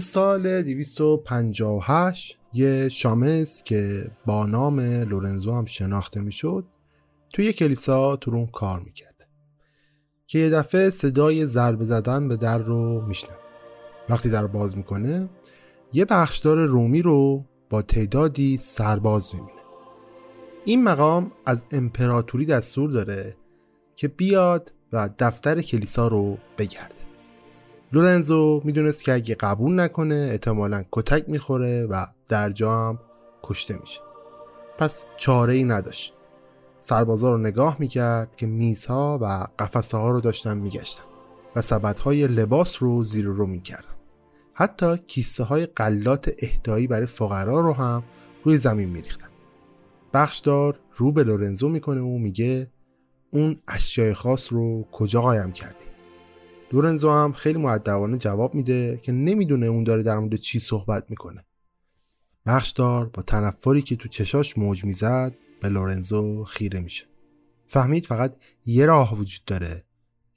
[0.00, 6.64] سال 258 یه شامس که با نام لورنزو هم شناخته می‌شد
[7.32, 9.26] توی کلیسا تو روم کار می‌کرده
[10.26, 13.36] که یه دفعه صدای ضربه زدن به در رو میشنه
[14.08, 15.28] وقتی در باز می‌کنه
[15.92, 19.60] یه بخشدار رومی رو با تعدادی سرباز می‌بینه.
[20.64, 23.36] این مقام از امپراتوری دستور داره
[23.96, 26.99] که بیاد و دفتر کلیسا رو بگرده.
[27.92, 32.98] لورنزو می‌دونست که اگه قبول نکنه احتمالا کتک می‌خوره و در جا هم
[33.42, 34.00] کشته میشه.
[34.78, 36.14] پس چاره ای نداشت.
[36.80, 41.04] سربازا رو نگاه می‌کرد که میزها و قفسه ها رو داشتن میگشتن
[41.56, 43.84] و سبد های لباس رو زیر رو می‌کرد
[44.54, 48.02] حتی کیسه های قلات اهدایی برای فقرا رو هم
[48.44, 49.28] روی زمین میریختن.
[50.14, 52.70] بخشدار رو به لورنزو می‌کنه و میگه
[53.30, 55.89] اون اشیای خاص رو کجا قایم کردی؟
[56.72, 61.44] لورنزو هم خیلی معدبانه جواب میده که نمی‌دونه اون داره در مورد چی صحبت می‌کنه.
[62.46, 67.06] بخشدار با تنفری که تو چشاش موج می‌زد به لورنزو خیره میشه.
[67.68, 68.36] فهمید فقط
[68.66, 69.84] یه راه وجود داره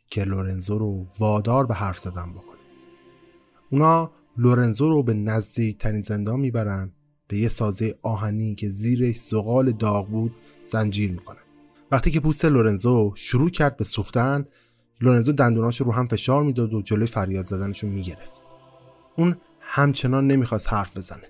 [0.10, 2.60] که لورنزو رو وادار به حرف زدن بکنه.
[3.72, 6.92] اونا لورنزو رو به نزدیکترین زندان می‌برن
[7.28, 10.36] به یه سازه آهنی که زیرش زغال داغ بود
[10.68, 11.38] زنجیر می‌کنن.
[11.92, 14.46] وقتی که پوست لورنزو شروع کرد به سوختن
[15.02, 18.48] لورنزو دندوناش رو هم فشار می‌داد و جلوی فریاد زدنش رو می‌گرفت.
[19.18, 21.30] اون همچنان نمی‌خواست حرف بزنه.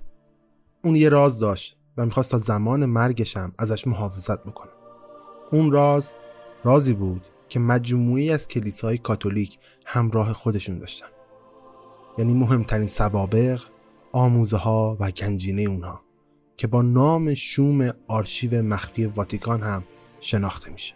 [0.83, 4.71] اون یه راز داشت و می‌خواست تا زمان مرگشم ازش محافظت بکنه.
[5.51, 6.13] اون راز
[6.63, 11.07] رازی بود که مجموعی از کلیسای کاتولیک همراه خودشون داشتن.
[12.17, 13.61] یعنی مهمترین سوابق
[14.11, 16.01] آموزه ها و گنجینه اونها
[16.57, 19.83] که با نام شوم آرشیو مخفی واتیکان هم
[20.19, 20.95] شناخته میشه.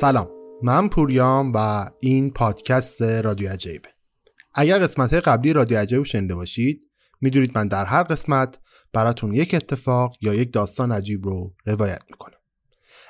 [0.00, 0.28] سلام.
[0.62, 3.88] من پوریام و این پادکست رادیو عجایبه
[4.54, 6.86] اگر قسمت قبلی رادیو عجایب شنیده باشید
[7.20, 8.58] می‌دونید من در هر قسمت
[8.92, 12.38] براتون یک اتفاق یا یک داستان عجیب رو روایت می‌کنم.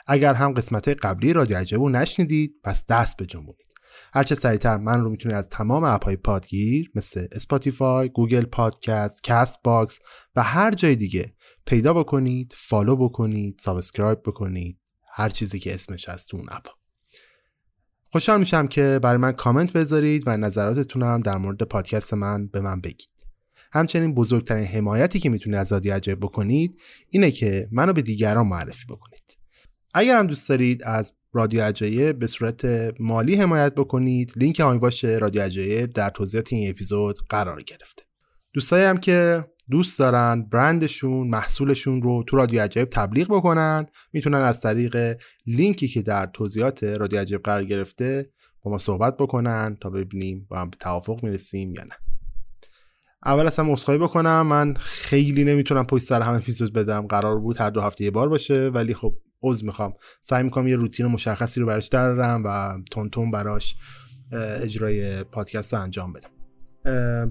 [0.06, 3.67] اگر هم قسمت قبلی رادیو عجایب رو نشنیدید پس دست بجنبونید
[4.12, 9.98] هرچه سریعتر من رو می‌تونید از تمام app های پادگیر مثل Spotify، Google Podcast، Castbox
[10.37, 11.35] و هر جای دیگه
[11.67, 14.81] پیدا بکنید، follow بکنید، subscribe بکنید
[15.12, 16.77] هر چیزی که اسمش هست اون اپ
[18.10, 22.60] خوشحال میشم که برای من کامنت بذارید و نظراتتون هم در مورد پادکست من به
[22.60, 23.08] من بگید.
[23.72, 26.78] همچنین بزرگترین حمایتی که می‌تونید از رادیو عجب بکنید
[27.10, 29.37] اینه که منو به دیگران معرفی بکنید.
[29.94, 32.64] اگر هم دوست دارید از رادیو عجایب به صورت
[33.00, 38.02] مالی حمایت بکنید لینک آنی باشه رادیو عجایب در توضیحات این اپیزود قرار گرفته.
[38.52, 43.86] دوستایی هم که دوست دارن برندشون محصولشون رو تو رادیو عجایب تبلیغ بکنن.
[44.12, 48.30] می‌تونن از طریق لینکی که در توضیحات رادیو عجایب قرار گرفته
[48.62, 51.94] با ما صحبت بکنن تا ببینیم با هم توافق می‌رسیم یا نه.
[53.24, 57.06] اول اصلا عذرخواهی بکنم من خیلی نمی‌تونم پشت سر هم اپیزود بدم.
[57.06, 59.94] قرار بود هر دو هفته یه بار باشه ولی خب عذر می‌خوام.
[60.20, 62.78] سعی می‌کنم یه روتین مشخصی رو براش درارم و
[63.12, 63.76] تون براش
[64.32, 66.38] اجرای پادکست رو انجام بدم.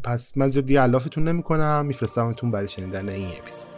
[0.04, 3.77] پس من زیاد علافتون نمی کنم میفرستمتون برای شنیدن این اپیزود.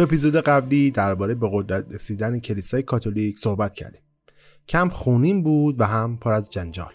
[0.00, 4.00] تو اپیزود قبلی درباره به قدرت رسیدن کلیسای کاتولیک صحبت کردیم.
[4.68, 6.92] کم خونین بود و هم پر از جنجال.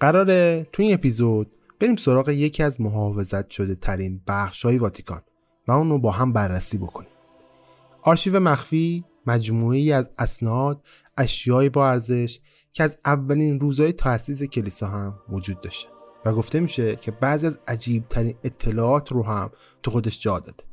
[0.00, 5.22] قراره تو این اپیزود بریم سراغ یکی از محافظت شده ترین بخش های واتیکان
[5.68, 7.10] و اون رو با هم بررسی بکنیم.
[8.02, 10.86] آرشیو مخفی مجموعی از اسناد
[11.18, 12.40] اشیای با ارزش
[12.72, 15.88] که از اولین روزهای تأسیس کلیسا هم وجود داشته
[16.24, 19.50] و گفته میشه که بعضی از عجیب ترین اطلاعات رو هم
[19.82, 20.69] تو خودش جا داده.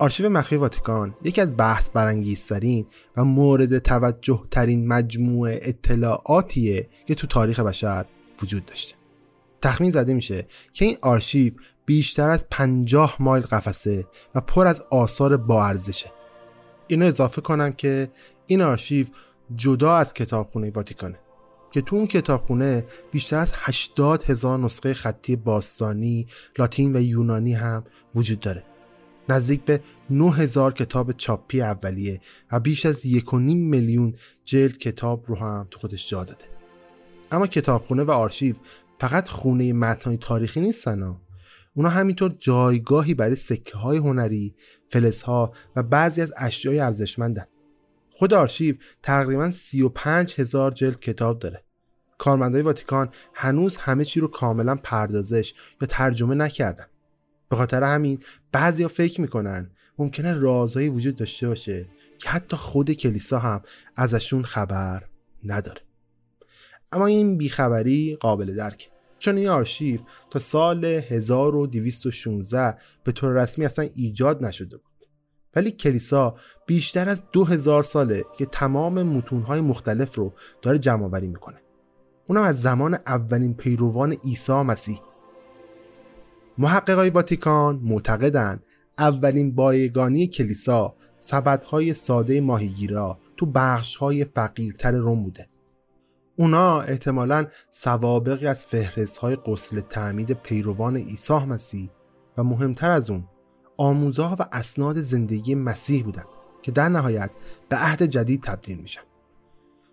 [0.00, 2.86] آرشیو مخفی واتیکان یکی از بحث برانگیزترین
[3.16, 8.06] و مورد توجه ترین مجموعه اطلاعاتیه که تو تاریخ بشر
[8.42, 8.96] وجود داشته.
[9.62, 11.52] تخمین زده میشه که این آرشیو
[11.86, 16.12] بیشتر از 50 مایل قفسه و پر از آثار با ارزشه
[16.86, 18.10] اینو اضافه کنم که
[18.46, 19.06] این آرشیو
[19.56, 21.18] جدا از کتابخونه واتیکانه
[21.70, 26.26] که تو اون کتابخونه بیشتر از 80 هزار نسخه خطی باستانی،
[26.58, 27.84] لاتین و یونانی هم
[28.14, 28.64] وجود داره.
[29.28, 29.80] نزدیک به
[30.10, 32.20] 9000 کتاب چاپی اولیه
[32.52, 34.14] و بیش از 1.5 میلیون
[34.44, 36.44] جلد کتاب رو هم تو خودش جا داده
[37.32, 38.56] اما کتابخونه و آرشیو
[39.00, 41.20] فقط خونه متنای تاریخی نیستن ها.
[41.74, 44.54] اونا همینطور جایگاهی برای سکه های هنری،
[44.88, 47.46] فلزها و بعضی از اشیای ارزشمندن.
[48.10, 51.64] خود آرشیو تقریبا 35 هزار جلد کتاب داره.
[52.18, 56.86] کارمندای واتیکان هنوز همه چی رو کاملا پردازش یا ترجمه نکردن.
[57.48, 58.18] به خاطر همین
[58.52, 63.62] بعضیا فکر می‌کنن ممکنه رازهایی وجود داشته باشه که حتی خود کلیسا هم
[63.96, 65.04] ازشون خبر
[65.44, 65.80] نداره.
[66.92, 68.88] اما این بیخبری قابل درکه.
[69.18, 70.00] چون این آرشیو
[70.30, 74.84] تا سال 1216 به طور رسمی اصلا ایجاد نشده بود.
[75.56, 76.34] ولی کلیسا
[76.66, 81.56] بیشتر از 2000 ساله که تمام متونهای مختلف رو داره جمع آوری می‌کنه.
[82.26, 85.00] اونم از زمان اولین پیروان عیسی مسیح.
[86.60, 88.62] محققای واتیکان معتقدند
[88.98, 95.48] اولین بایگانی کلیسا سبدهای ساده ماهیگیرا تو بخشهای فقیرتر روم بوده.
[96.36, 101.90] اونا احتمالا سوابقی از فهرست های قسل تعمید پیروان عیسی مسیح
[102.38, 103.24] و مهمتر از اون
[103.76, 106.24] آموزها و اسناد زندگی مسیح بودن
[106.62, 107.30] که در نهایت
[107.68, 109.02] به عهد جدید تبدیل میشن.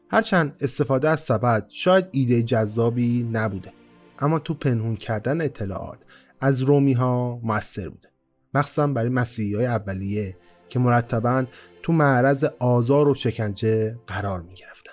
[0.09, 3.71] هرچند استفاده از سبد شاید ایده جذابی نبوده
[4.19, 5.99] اما تو پنهون کردن اطلاعات
[6.39, 8.09] از رومی ها موثر بوده.
[8.53, 10.37] مخصوصا برای مسیحی های اولیه
[10.69, 11.45] که مرتبا
[11.83, 14.91] تو معرض آزار و شکنجه قرار می گرفتن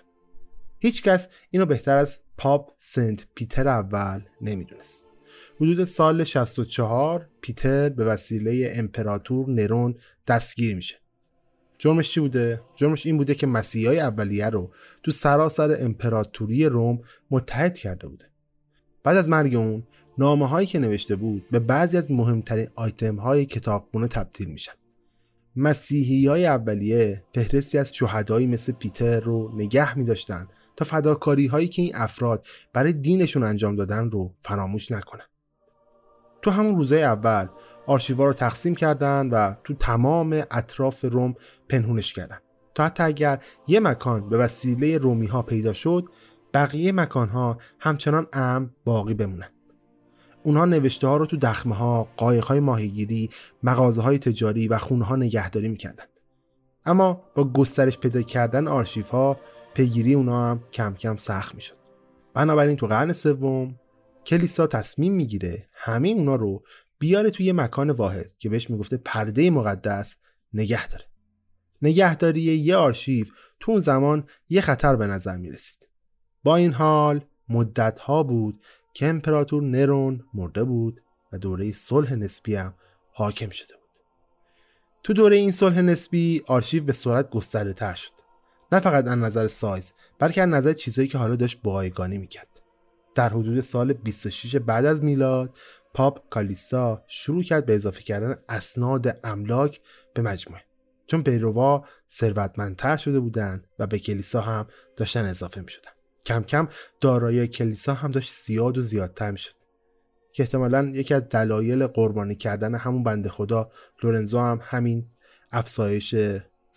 [0.79, 5.09] هیچکس اینو بهتر از پاپ سنت پیتر اول نمی‌دونست.
[5.57, 9.95] حدود سال 64 پیتر به وسیله امپراتور نرون
[10.27, 10.97] دستگیر میشه.
[11.79, 14.71] جرمش چی بوده؟ جرمش این بوده که مسیحی های اولیه رو
[15.03, 18.25] تو سراسر امپراتوری روم متحد کرده بوده.
[19.05, 19.83] بعد از مرگ اون
[20.19, 24.73] نامه هایی که نوشته بود به بعضی از مهمترین آیتم های کتابخونه تبدیل میشن.
[25.57, 31.69] مسیحی های اولیه فهرستی از شهدایی مثل پیتر رو نگه می داشتن تا فداکاری هایی
[31.69, 35.25] که این افراد برای دینشون انجام دادن رو فراموش نکنن.
[36.43, 37.47] تو همون روزهای اول
[37.87, 41.35] آرشیوا رو تقسیم کردن و تو تمام اطراف روم
[41.69, 42.39] پنهونش کردن.
[42.75, 46.05] تا حتی اگر یه مکان به وسیله رومی ها پیدا شد
[46.55, 49.49] بقیه مکان ها همچنان ام باقی بمونن.
[50.43, 53.31] اونها نوشته ها رو تو دخمه ها، قایق های ماهیگیری،
[53.63, 56.05] مغازه های تجاری و خونه ها نگهداری می‌کردن.
[56.85, 59.41] اما با گسترش پیدا کردن آرشیف ها
[59.75, 61.77] پیگیری اونها هم کم کم سخت می‌شد.
[62.35, 63.75] بنابراین تو قرن سوم
[64.27, 66.63] کلیسا تصمیم می‌گیره همه اونا رو
[66.99, 70.17] بیاره توی یه مکان واحد که بهش می‌گفته پرده مقدس
[70.53, 71.05] نگه داره.
[71.83, 73.27] نگهداری یه آرشیو
[73.61, 75.89] تو اون زمان یه خطر به نظر می‌رسید.
[76.43, 78.61] با این حال مدت ها بود
[78.95, 82.75] که امپراتور نرون مرده بود و دوره صلح نسبی هم
[83.13, 83.83] حاکم شده بود.
[85.03, 88.13] تو دوره این صلح نسبی آرشیو به سرعت گسترده تر شد.
[88.73, 92.49] نه فقط از نظر سایز بلکه از نظر چیزهایی که حالا داشت بایگانی می‌کرد.
[93.15, 95.57] در حدود سال 26 بعد از میلاد
[95.95, 99.81] پاپ کالیستا شروع کرد به اضافه کردن اسناد املاک
[100.15, 100.63] به مجموعه
[101.07, 105.91] چون پیروا ثروتمندتر شده بودند و به کلیسا هم داشتن اضافه می شدن.
[106.27, 106.69] کم کم
[107.01, 109.53] دارایی کلیسا هم داشت زیاد و زیادتر می شد.
[110.33, 113.71] که احتمالا یکی از دلایل قربانی کردن همون بنده خدا
[114.03, 115.07] لورنزو هم همین
[115.53, 116.15] افزایش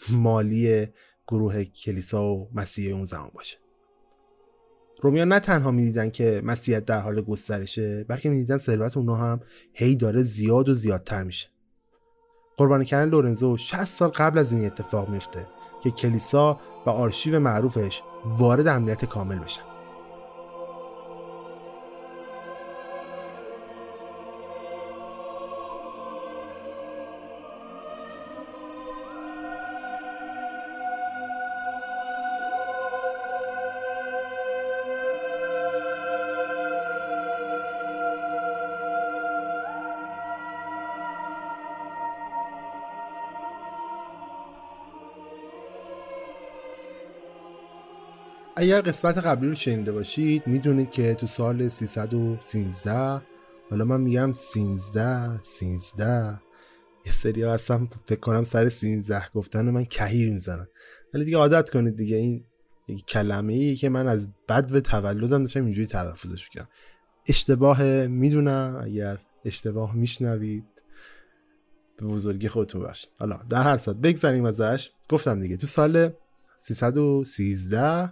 [0.10, 0.88] مالی
[1.28, 3.58] گروه کلیسا و مسیح اون زمان باشه
[5.02, 9.40] رومیا نه تنها می‌دیدن که مسیحیت در حال گسترشه بلکه می‌دیدن ثروت اونا هم
[9.74, 11.48] هی داره زیاد و زیادتر میشه
[12.58, 15.48] قربانی کردن لورنزو 60 سال قبل از این اتفاق میفته
[15.84, 19.75] که کلیسا و آرشیو معروفش وارد امنیت کامل بشن.
[48.65, 53.22] اگر قسمت قبلی رو شنیده باشید می‌دونید که تو سال 313
[53.69, 56.41] حالا من میگم 13 13
[57.05, 60.67] یه سری ها هستم فکر کنم سر 13 گفتن من کهیر می‌زنن.
[61.13, 65.63] ولی دیگه عادت کنید دیگه این کلمه ای که من از بد به تولدم داشتم
[65.63, 66.69] اینجوری تلفظش می‌کنم
[67.27, 70.65] اشتباه می‌دونم اگر اشتباه میشنوید
[71.98, 74.91] به بزرگی خودتون باشید حالا در هر صورت بگذاریم ازش.
[75.10, 76.10] گفتم دیگه تو سال
[76.57, 78.12] 313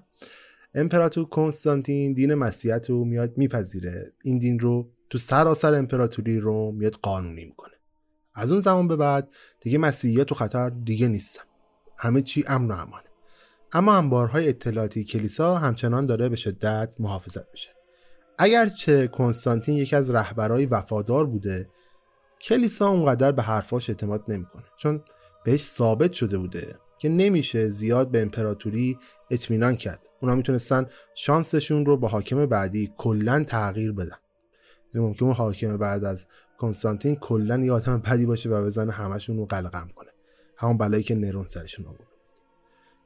[0.76, 4.14] امپراتور کنستانتین دین مسیحیت رو میاد میپذیره.
[4.24, 7.74] این دین رو تو سراسر امپراتوری رو میاد قانونی می‌کنه.
[8.36, 11.44] از اون زمان به بعد دیگه مسیحیت تو خطر دیگه نیستن.
[11.98, 13.10] همه چی امن و امانه
[13.72, 17.70] اما انبارهای اطلاعاتی کلیسا همچنان داره به شدت محافظت میشه.
[18.38, 21.70] اگرچه کنستانتین یکی از رهبرای وفادار بوده
[22.42, 24.64] کلیسا اونقدر به حرفاش اعتماد نمی‌کنه.
[24.78, 25.04] چون
[25.44, 28.98] بهش ثابت شده بوده که نمیشه زیاد به امپراتوری
[29.32, 30.02] اطمینان کرد.
[30.24, 34.18] اونا می‌تونستن شانسشون رو با حاکم بعدی کلا تغییر بدن.
[34.94, 36.28] یعنی ممکن اون حاکم بعد از
[36.58, 40.10] کنستانتین کلا یه آدم بدی باشه و بزنه همشون رو قلقم کنه.
[40.58, 42.08] همون بلایی که نرون سرشون آورد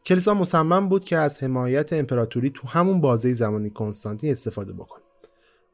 [0.05, 5.03] کلیسا مصمم بود که از حمایت امپراتوری تو همون بازه زمانی کنستانتین استفاده بکنه.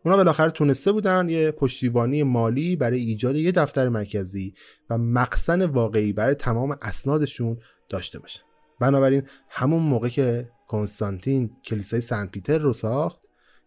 [0.06, 4.54] اونا بالاخره تونسته بودن یه پشتیبانی مالی برای ایجاد یه دفتر مرکزی
[4.90, 7.58] و مقصن واقعی برای تمام اسنادشون
[7.90, 8.42] داشته باشن.
[8.80, 13.20] بنابراین همون موقع که کنستانتین کلیسای سنت پیتر رو ساخت.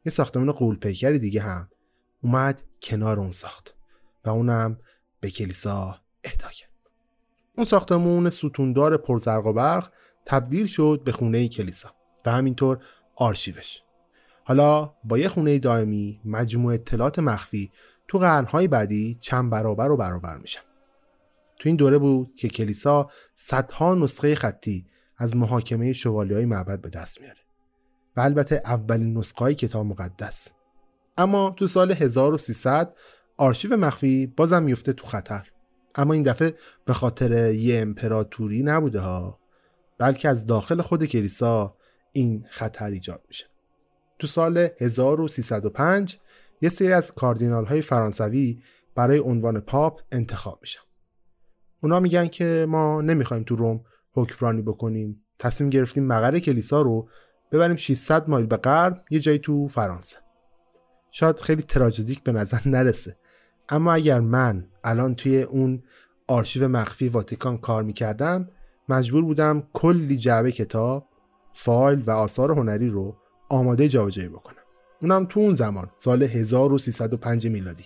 [0.04, 1.68] یه ساختمان قولپیکری دیگه هم
[2.22, 3.74] اومد کنار اون ساخت
[4.24, 4.78] و اونم
[5.20, 6.70] به کلیسا اهدا کرد.
[7.56, 9.92] اون ساختمون ستوندار پرزرق و برق
[10.24, 11.94] تبدیل شد به خونه کلیسا
[12.26, 12.78] و همینطور
[13.16, 13.82] آرشیوش.
[14.44, 17.72] حالا با یه خونه دائمی مجموع اطلاعات مخفی
[18.08, 20.60] تو قرنهای بعدی چند برابر و برابر میشن
[21.58, 24.86] تو این دوره بود که کلیسا صدها نسخه خطی
[25.18, 27.40] از محاکمه شوالی های معبد به دست میاره
[28.16, 30.48] و البته اولین نسخه کتاب مقدس.
[31.18, 32.94] اما تو سال 1300
[33.36, 35.50] آرشیو مخفی بازم میفته تو خطر.
[35.94, 36.54] اما این دفعه
[36.84, 39.40] به خاطر یه امپراتوری نبوده ها
[39.98, 41.76] بلکه از داخل خود کلیسا
[42.12, 43.46] این خطر ایجاد میشه.
[44.18, 46.18] تو سال 1305
[46.62, 48.62] یه سری از کاردینال های فرانسوی
[48.94, 50.80] برای عنوان پاپ انتخاب میشن.
[51.82, 53.84] اونا میگن که ما نمی‌خوایم تو روم
[54.16, 55.22] حکمرانی بکنیم.
[55.38, 57.08] تصمیم گرفتیم مقر کلیسا رو
[57.52, 60.16] ببریم 600 مایل به غرب یه جایی تو فرانسه.
[61.10, 63.16] شاید خیلی تراژدیک به نظر نرسه.
[63.68, 65.82] اما اگر من الان توی اون
[66.28, 68.48] آرشیو مخفی واتیکان کار می‌کردم
[68.88, 71.08] مجبور بودم کلی جعبه کتاب
[71.52, 73.16] فایل و آثار هنری رو
[73.48, 74.62] آماده جابجایی بکنم.
[75.02, 77.84] اونم تو اون زمان سال 1305 میلادی.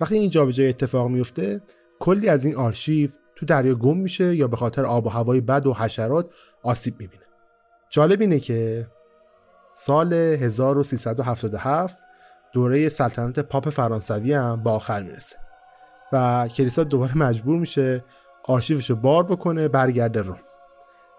[0.00, 1.62] وقتی این جابجایی اتفاق میفته
[1.98, 5.66] کلی از این آرشیو تو دریا گم میشه یا به خاطر آب و هوای بد
[5.66, 6.30] و حشرات
[6.62, 7.22] آسیب می‌بینه.
[7.90, 8.86] جالب اینه که
[9.72, 11.98] سال 1377
[12.52, 15.36] دوره سلطنت پاپ فرانسوی هم با آخر می‌رسه
[16.12, 18.04] و کلیسا دوباره مجبور میشه
[18.44, 20.38] آرشیوش رو بار بکنه برگرده روم.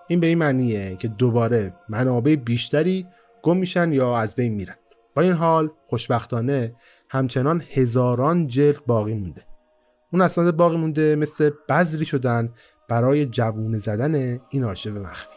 [0.07, 3.07] این به این معنیه که دوباره منابع بیشتری
[3.41, 4.75] گم میشن یا از بین میرن.
[5.15, 6.75] با این حال خوشبختانه
[7.09, 9.41] همچنان هزاران جلد باقی مونده.
[10.15, 12.53] اون اسناد باقی مونده مثل بذری شدن
[12.87, 15.34] برای جوونه زدن این آرشیو مخفی.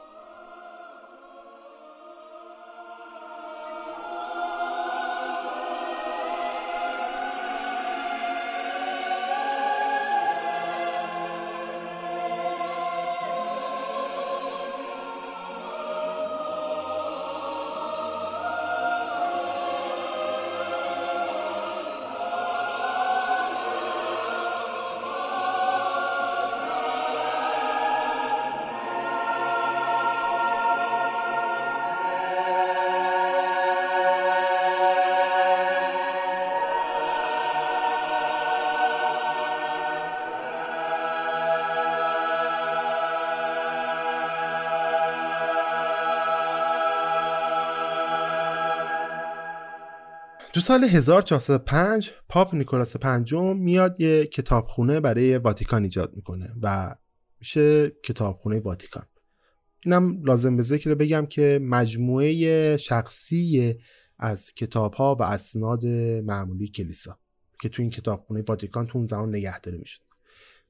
[50.58, 56.94] تو سال 1405 پاپ نیکولاس پنجم میاد یه کتابخونه برای واتیکان ایجاد می‌کنه و
[57.40, 59.06] میشه کتابخونه واتیکان.
[59.84, 63.74] اینم لازم به ذکر بگم که مجموعه شخصی
[64.18, 65.86] از کتاب ها و اسناد
[66.24, 67.18] معمولی کلیسا
[67.62, 70.02] که تو این کتابخونه واتیکان تو اون زمان نگهداری می‌شد.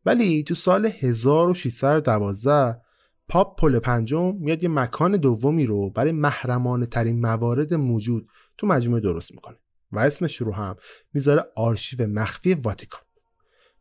[0.05, 2.81] ولی تو سال 1612
[3.29, 8.29] پاپ پل پنجم میاد یه مکان دومی رو برای محرمانه ترین موارد موجود
[8.59, 9.57] تو مجموعه درست می‌کنه.
[9.93, 10.77] و اسمش رو هم
[11.15, 13.01] می‌ذاره آرشیو مخفی واتیکان.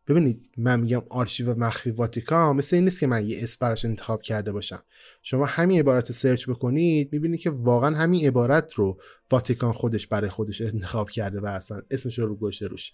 [0.08, 4.22] ببینید من میگم آرشیو مخفی واتیکان مثل این نیست که من یه اسم براش انتخاب
[4.22, 4.82] کرده باشم.
[5.22, 10.60] شما همین عبارت سرچ بکنید می‌بینید که واقعا همین عبارت رو واتیکان خودش برای خودش
[10.60, 12.92] انتخاب کرده و اصلا اسمش رو گذاشته روش.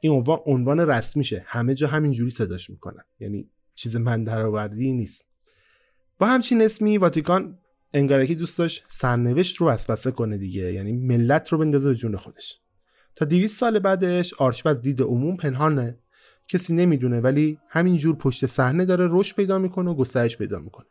[0.00, 3.04] این عنوان عنوان رسمیشه همه جا همینجوری صداش می‌کنن.
[3.20, 5.26] یعنی چیز من درآوردی نیست.
[6.18, 7.58] با همچین اسمی واتیکان
[7.96, 10.72] انگار که دوست داشت سرنوشت رو وسوسه کنه دیگه.
[10.72, 12.60] یعنی ملت رو بندازه به جون خودش.
[13.16, 15.98] تا 200 سال بعدش آرشیو از دید عموم پنهانه.
[16.48, 20.86] کسی نمی‌دونه ولی همینجور پشت صحنه داره رشد پیدا می‌کنه و گسترش پیدا می‌کنه.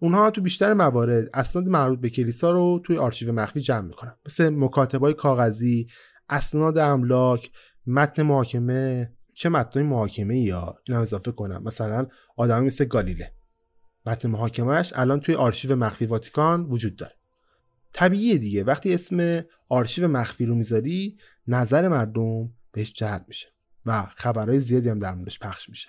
[0.00, 4.14] اونها تو بیشتر موارد اسناد مربوط به کلیسا رو توی آرشیو مخفی جمع می‌کنن.
[4.26, 5.86] مثل مکاتبای کاغذی
[6.28, 7.50] اسناد املاک
[7.86, 9.12] متن محاکمه.
[9.34, 11.62] چه متن محاکمه یا؟ اینا اضافه کنم.
[11.62, 13.32] مثلا آدمی مثل گالیله.
[14.06, 17.14] متن محاکمهش الان توی آرشیو مخفی واتیکان وجود داره.
[17.92, 18.64] طبیعیه دیگه.
[18.64, 23.48] وقتی اسم آرشیو مخفی رو می‌ذاری نظر مردم بهش جلب میشه
[23.86, 25.88] و خبرهای زیادی هم در موردش پخش میشه.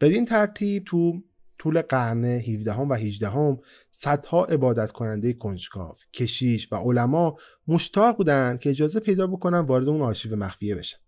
[0.00, 1.22] بدین ترتیب تو
[1.58, 3.58] طول قرن 17 و 18 هم
[3.90, 7.36] صدها عبادت کننده کنجکاو، کشیش و علما
[7.68, 10.98] مشتاق بودن که اجازه پیدا بکنن وارد اون آرشیو مخفیه بشن.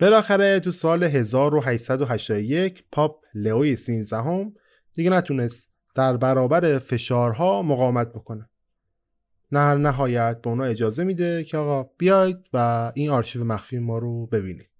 [0.00, 4.54] بالاخره تو سال 1881 پاپ لئوی 13 هم
[4.94, 8.48] دیگه نتونست در برابر فشارها مقاومت بکنه.
[9.52, 14.26] در نهایت به اونا اجازه میده که آقا بیاید و این آرشیو مخفی ما رو
[14.26, 14.70] ببینید.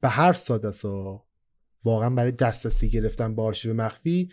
[0.00, 1.24] به همین سادگیا
[1.84, 4.32] واقعا برای دسترسی گرفتن به آرشیو مخفی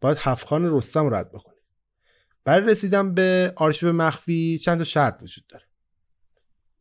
[0.00, 1.62] باید هفت‌خان رستم رد بکنید
[2.44, 5.64] برای رسیدن به آرشیو مخفی چند تا شرط وجود داره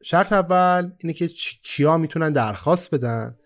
[0.03, 1.27] شرط اول اینه که
[1.63, 3.37] کیا می‌تونن درخواست بدن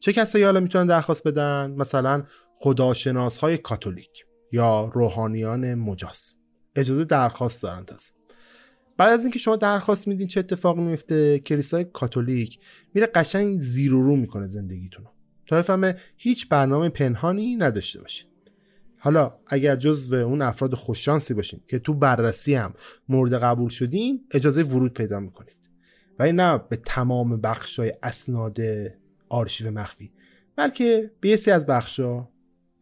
[0.00, 2.24] چه کسایی حالا می‌تونن درخواست بدن مثلا
[2.62, 6.34] خداشناس های کاتولیک یا روحانیان مجاز.
[6.76, 8.10] اجازه درخواست دارن تازه.
[8.96, 12.58] بعد از اینکه شما درخواست میدین چه اتفاقی میفته کلیسای کاتولیک
[12.94, 15.04] میره قشنگ زیر و رو می‌کنه زندگیتون
[15.46, 18.26] تا بفهمه هیچ برنامه پنهانی نداشته باشید
[18.98, 22.74] حالا اگر جزو اون افراد خوششانسی باشین که تو بررسی هم
[23.08, 25.56] مورد قبول شدین اجازه ورود پیدا می‌کنید.
[26.18, 28.58] ولی نه به تمام بخشای اسناد
[29.28, 30.12] آرشیو مخفی
[30.56, 32.28] بلکه به یه از بخشا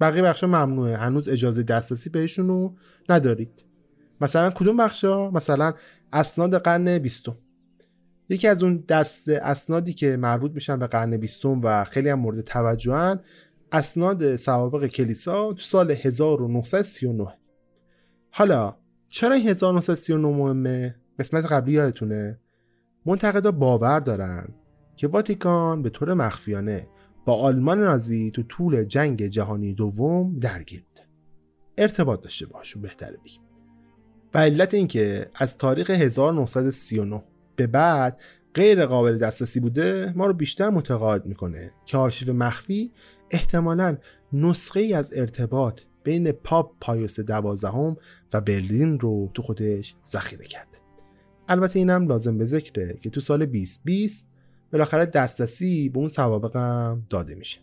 [0.00, 0.96] بقیه بخشا ممنوعه.
[0.96, 2.74] هنوز اجازه دسترسی بهشون رو
[3.08, 3.64] ندارید.
[4.20, 5.74] مثلا کدوم بخشا مثلا
[6.12, 7.37] اسناد قرن بیستم.
[8.28, 12.40] یکی از اون دست اسنادی که مربوط میشن به قرن بیستم و خیلی هم مورد
[12.40, 13.20] توجهن
[13.72, 17.34] اسناد سوابق کلیسا تو سال 1939
[18.30, 18.76] حالا
[19.08, 22.38] چرا 1939 مهمه؟ قسمت قبلی یادتونه؟
[23.06, 24.48] منتقدا باور دارن
[24.96, 26.87] که واتیکان به طور مخفیانه
[27.29, 31.07] با آلمان نازی تو طول جنگ جهانی دوم درگیر بوده.
[31.79, 33.41] ارتباط داشته باشون بهتره بگیم.
[34.35, 37.25] و علت اینکه از تاریخ 1939
[37.57, 38.21] به بعد
[38.55, 42.93] غیر قابل دسترسی بوده ما رو بیشتر متقاعد می‌کنه که آرشیو مخفی
[43.31, 43.97] احتمالا
[44.33, 47.97] نسخه ای از ارتباط بین پاپ پایوس دوازدهم
[48.33, 50.79] و برلین رو تو خودش ذخیره کرده.
[51.49, 54.28] البته اینم لازم به ذکره که تو سال 2020
[54.72, 57.61] بالاخره دسترسی به اون سوابق هم داده میشه.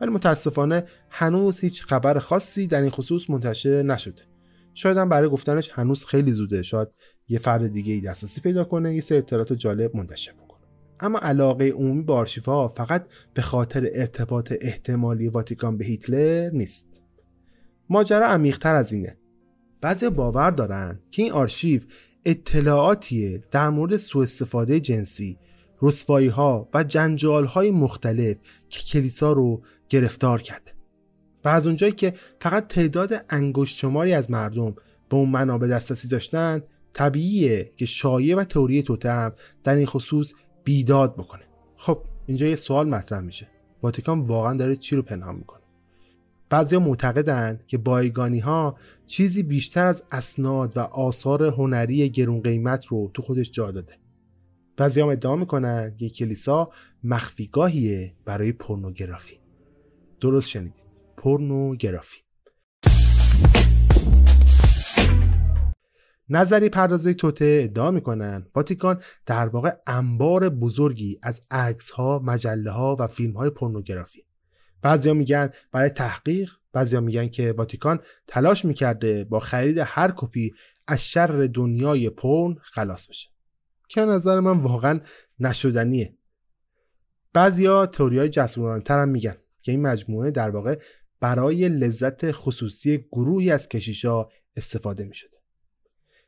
[0.00, 4.22] ولی متاسفانه هنوز هیچ خبر خاصی در این خصوص منتشر نشده.
[4.74, 6.62] شاید هم برای گفتنش هنوز خیلی زوده.
[6.62, 6.88] شاید
[7.28, 10.66] یه فرد دیگه ای دسترسی پیدا کنه یه سری اطلاعات جالب منتشر بکنه.
[11.00, 16.88] اما علاقه عمومی به آرشیفها فقط به خاطر ارتباط احتمالی واتیکان به هیتلر نیست.
[17.90, 19.16] ماجرا عمیقتر از اینه.
[19.80, 21.80] بعضی باور دارن که این آرشیو
[22.24, 25.38] اطلاعاتیه در مورد سوء استفاده جنسی
[25.82, 28.36] رسوایی ها و جنجال های مختلف
[28.68, 30.72] که کلیسا رو گرفتار کرده.
[31.44, 34.74] و از اونجایی که فقط تعداد انگشت شماری از مردم
[35.08, 36.62] به اون منابع دسترسی داشتن
[36.92, 39.32] طبیعیه که شایعه و تئوری توتم
[39.64, 40.32] در این خصوص
[40.64, 41.42] بیداد بکنه.
[41.76, 43.48] خب اینجا یه سوال مطرح میشه.
[43.82, 45.62] واتیکان واقعا داره چی رو پنهان می‌کنه؟
[46.50, 53.10] بعضی معتقدن که بایگانی ها چیزی بیشتر از اسناد و آثار هنری گرون قیمت رو
[53.14, 53.98] تو خودش جا داده.
[54.76, 56.70] بعضی هم ادعا می‌کنن که کلیسا
[57.04, 59.40] مخفیگاهیه برای پورنوگرافی.
[60.20, 60.86] درست شنیدید.
[61.16, 62.18] پورنوگرافی.
[66.28, 68.46] نظری پردازه توته ادعا می‌کنن.
[68.54, 74.24] واتیکان در واقع انبار بزرگی از عکس ها، مجله ها و فیلم های پورنوگرافی.
[74.82, 80.54] بعضیا میگن برای تحقیق بعضیا میگن که واتیکان تلاش می‌کرده با خرید هر کپی
[80.86, 83.35] از شر دنیای پورن خلاص بشه.
[83.88, 85.00] که نظر من واقعا
[85.40, 86.18] نشدنیه.
[87.32, 90.78] بعضیا تئوری های جسورانه هم میگن که این مجموعه در واقع
[91.20, 95.36] برای لذت خصوصی گروهی از کشیشا استفاده می‌شده.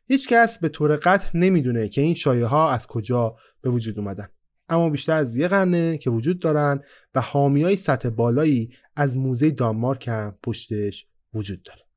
[0.06, 4.28] هیچ کس به طور قطع نمی‌دونه که این شایعه ها از کجا به وجود اومدن.
[4.68, 6.80] اما بیشتر از یه قرنه که وجود دارن
[7.14, 11.87] و حامی های سطح بالایی از موزه دانمارک هم پشتش وجود داره.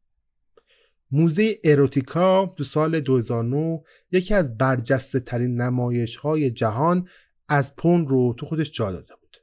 [1.11, 7.07] موزه اروتیکا تو سال 2009 یکی از برجسته ترین نمایش های جهان
[7.49, 9.37] از پون رو تو خودش جا داده بود.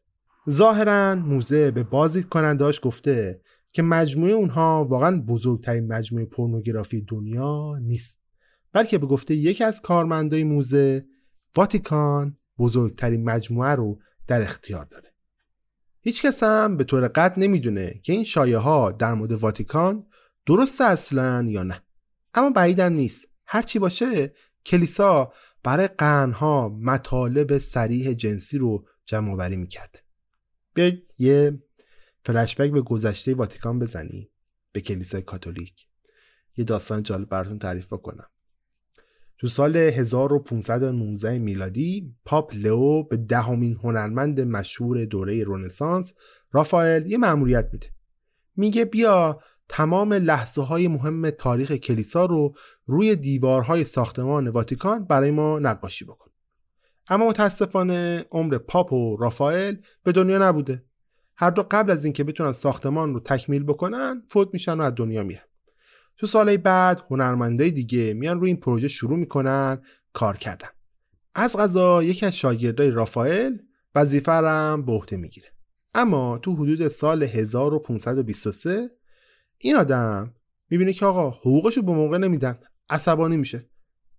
[0.50, 3.40] ظاهرا موزه به بازدید کننداش گفته
[3.72, 8.18] که مجموعه اونها واقعا بزرگترین مجموعه پورنوگرافی دنیا نیست
[8.72, 11.06] بلکه به گفته یکی از کارمندای موزه
[11.56, 15.12] واتیکان بزرگترین مجموعه رو در اختیار داره.
[16.00, 20.06] هیچ کس هم به طور قطع نمی‌دونه که این شایعه ها در مورد واتیکان
[20.48, 21.82] درست اصلا یا نه؟
[22.34, 23.28] اما بعیدم نیست.
[23.46, 24.32] هرچی باشه
[24.66, 25.32] کلیسا
[25.62, 29.98] برای قرنها مطالب سریح جنسی رو جمع آوری می‌کرده
[30.74, 31.62] بیاید یه
[32.24, 34.30] فلشبک به گذشته واتیکان بزنی
[34.72, 35.86] به کلیسای کاتولیک.
[36.56, 38.28] یه داستان جالب براتون تعریف بکنم.
[39.38, 46.14] تو سال 1519 میلادی پاپ لئو به دهمین هنرمند مشهور دوره رونسانس
[46.52, 47.86] رافائل یه مأموریت میده.
[48.56, 52.54] میگه بیا تمام لحظه های مهم تاریخ کلیسا رو
[52.86, 56.30] روی دیوارهای ساختمان واتیکان برای ما نقاشی بکن.
[57.08, 60.84] اما متاسفانه عمر پاپ و رافائل به دنیا نبوده.
[61.36, 65.22] هر دو قبل از اینکه بتونن ساختمان رو تکمیل بکنن فوت میشن و از دنیا
[65.22, 65.42] میرن.
[66.16, 70.68] تو سالهای بعد هنرمندای دیگه میان روی این پروژه شروع می‌کنن کار کردن.
[71.34, 73.56] از غذا یکی از شاگردای رافائل
[73.94, 74.40] وظیفه
[74.76, 75.48] به عهده می‌گیره.
[75.94, 78.90] اما تو حدود سال 1523
[79.58, 80.34] این آدم
[80.70, 82.58] می‌بینه که آقا حقوقشو به موقع نمیدن
[82.90, 83.70] عصبانی میشه.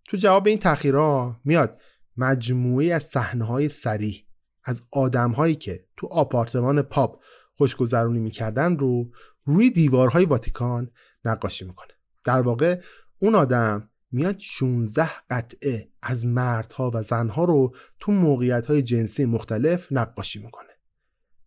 [0.06, 1.82] تو جواب این تاخیرها میاد
[2.17, 4.25] مجموعه از صحنه‌های سریح
[4.63, 7.23] از آدمهایی که تو آپارتمان پاپ
[7.54, 9.12] خوشگذرونی می‌کردن رو
[9.43, 10.91] روی دیوارهای واتیکان
[11.25, 11.93] نقاشی می‌کنه.
[12.23, 12.82] در واقع
[13.19, 19.88] اون آدم میاد 16 قطعه از مردها و زنها رو تو موقعیت های جنسی مختلف
[19.91, 20.69] نقاشی می‌کنه.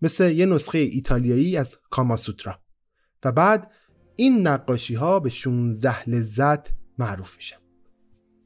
[0.03, 2.59] مثل یه نسخه ایتالیایی از کاماسوترا
[3.25, 3.71] و بعد
[4.17, 7.57] این نقاشی ها به 16 لذت معروف میشه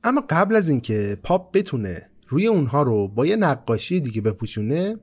[0.04, 4.98] اما قبل از اینکه پاپ بتونه روی اونها رو با یه نقاشی دیگه بپوشونه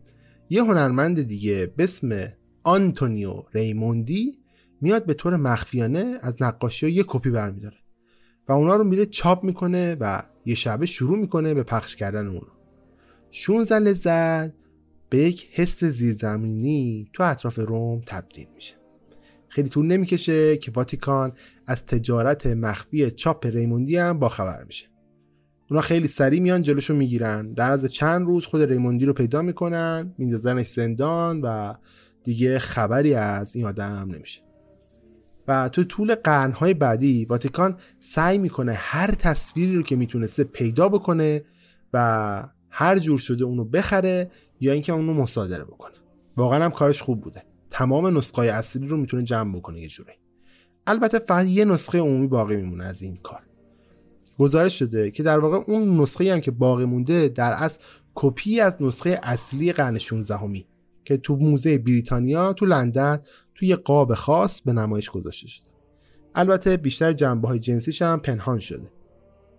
[0.49, 4.37] یه هنرمند دیگه به اسم آنتونیو ریموندی
[4.81, 7.77] میاد به طور مخفیانه از نقاشی ها یه کپی برمیداره
[8.47, 12.41] و اونا رو میره چاپ می‌کنه و یه شبه شروع می‌کنه به پخش کردن اون
[13.31, 14.53] 16 لذت
[15.09, 18.82] به یک حس زیرزمینی تو اطراف روم تبدیل میشه.
[19.53, 21.33] خیلی طول نمی‌کشه که واتیکان
[21.67, 24.87] از تجارت مخفی چاپ ریموندی هم باخبر میشه.
[25.69, 27.53] اونا خیلی سریع میان جلوشو می‌گیرن.
[27.53, 31.73] در از چند روز خود ریموندی رو پیدا می‌کنن میندازنش زندان و
[32.23, 34.41] دیگه خبری از این آدم نمیشه.
[35.47, 41.43] و تو طول قرنهای بعدی واتیکان سعی می‌کنه هر تصویری رو که می‌تونسته پیدا بکنه
[41.93, 45.95] و هر جور شده اونو بخره یا اینکه اونو مصادره بکنه.
[46.37, 47.43] واقعا هم کارش خوب بوده.
[47.73, 50.11] تمام نسخه اصلی رو می‌تونه جمع بکنه یه جوری
[50.87, 53.41] البته فقط یه نسخه عمومی باقی میمونه از این کار.
[54.39, 57.79] گزارش شده که در واقع اون نسخه هم که باقی مونده در اصل
[58.15, 60.67] کپی از نسخه اصلی قرن 16 همی
[61.05, 63.19] که تو موزه بریتانیا تو لندن
[63.55, 65.67] تو یه قاب خاص به نمایش گذاشته شده.
[66.35, 68.91] البته بیشتر جنبه های جنسیش هم پنهان شده.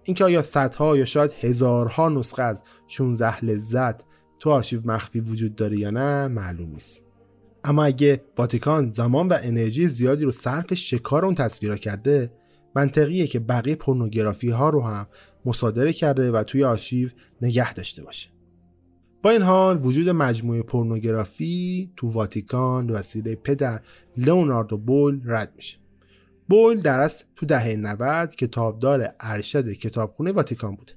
[0.02, 4.00] اینکه آیا صدها یا شاید هزارها نسخه از 16 لذت
[4.40, 7.03] تو آرشیو مخفی وجود داره یا نه معلوم نیست.
[7.64, 12.32] اما اگه واتیکان زمان و انرژی زیادی رو صرف شکار اون تصویرها کرده
[12.74, 15.06] منطقیه که بقیه پورنوگرافی ها رو هم
[15.44, 17.08] مصادره کرده و توی آرشیو
[17.42, 18.28] نگه داشته باشه.
[19.22, 23.80] با این حال وجود مجموعه پورنوگرافی تو واتیکان وسیله پدر
[24.16, 25.78] لئوناردو بول رد میشه.
[26.48, 30.92] بول در از تو دهه 90 کتابدار ارشد کتابخونه واتیکان بود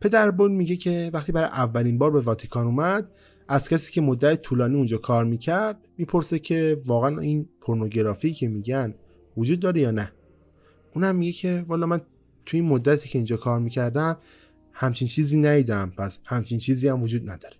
[0.00, 3.10] پدر بول میگه که وقتی برای اولین بار به واتیکان اومد
[3.48, 8.94] از کسی که مدت طولانی اونجا کار می‌کرد می‌پرسه که واقعا این پورنوگرافی که میگن
[9.36, 10.12] وجود داره یا نه.
[10.94, 12.00] اونم میگه که والا من
[12.46, 14.16] تو این مدتی که اینجا کار می‌کردم
[14.72, 17.56] همچین چیزی ندیدم پس همچین چیزی هم وجود نداره.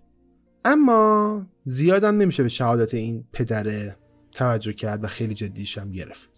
[0.65, 3.95] اما زیادم نمیشه به شهادت این پدر
[4.31, 6.29] توجه کرد و خیلی جدیش هم گرفت.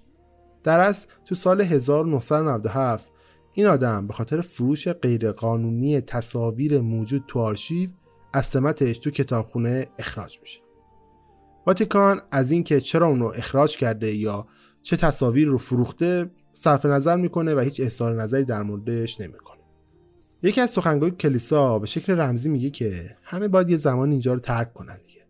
[0.63, 3.11] در از تو سال 1997
[3.53, 7.89] این آدم به خاطر فروش غیرقانونی تصاویر موجود تو آرشیو
[8.33, 10.59] از سمتش تو کتابخونه اخراج میشه.
[11.67, 14.47] واتیکان از اینکه چرا اونو اخراج کرده یا
[14.81, 19.61] چه تصاویر رو فروخته صرف نظر می‌کنه و هیچ اظهار نظری در موردش نمی‌کنه.
[20.43, 24.39] یکی از سخنگوی کلیسا به شکل رمزی میگه که همه باید یه زمان اینجا رو
[24.39, 25.21] ترک کنن دیگه.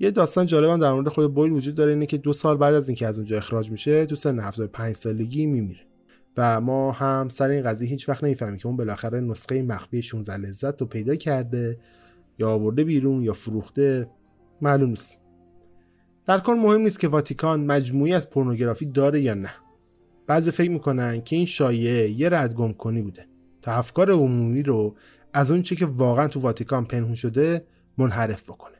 [0.00, 2.88] یه داستان جالب در مورد خود بویل وجود داره اینه که دو سال بعد از
[2.88, 5.80] اینکه از اونجا اخراج میشه تو سن 75 سالگی میمیره.
[6.36, 10.36] و ما هم سر این قضیه هیچ وقت نمی‌فهمیم که اون بالاخره نسخه مخفی 16
[10.36, 11.78] لذت رو پیدا کرده
[12.38, 14.10] یا آورده بیرون یا فروخته
[14.60, 15.20] معلوم نیست.
[16.26, 19.50] در کل مهم نیست که واتیکان مجموعی از پورنوگرافی داره یا نه.
[20.26, 23.26] بعضی فکر می‌کنن که این شایعه یه ردگم کنی بوده
[23.62, 24.96] تا افکار عمومی رو
[25.32, 27.66] از اون چی که واقعا تو واتیکان پنهون شده
[27.98, 28.76] منحرف بکنه.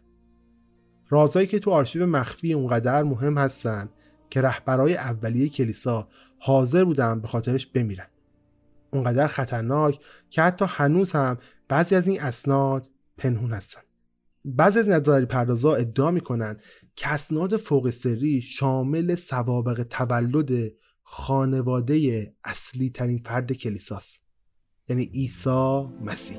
[1.09, 3.89] رازهایی که تو آرشیو مخفی اونقدر مهم هستن
[4.31, 8.07] که رهبرای اولیه کلیسا حاضر بودن به خاطرش بمیرن.
[8.91, 12.89] اونقدر خطرناک که حتی هنوز هم بعضی از این اسناد
[13.19, 13.81] پنهون هستن.
[14.45, 16.61] بعضی از نظری پردازا ادعا می‌کنن
[16.97, 24.21] که اسناد فوق سری شامل سوابق تولد خانواده اصلی ترین فرد کلیساست.
[24.89, 26.39] یعنی عیسی مسیح.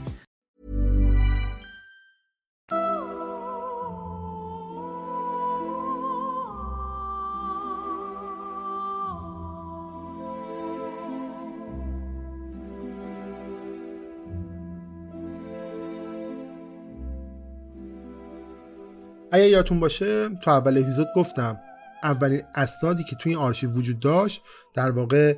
[19.31, 21.59] اگه یادتون باشه تو اول اپیزود گفتم
[22.03, 25.37] اولین اسنادی که توی این آرشیو وجود داشت در واقع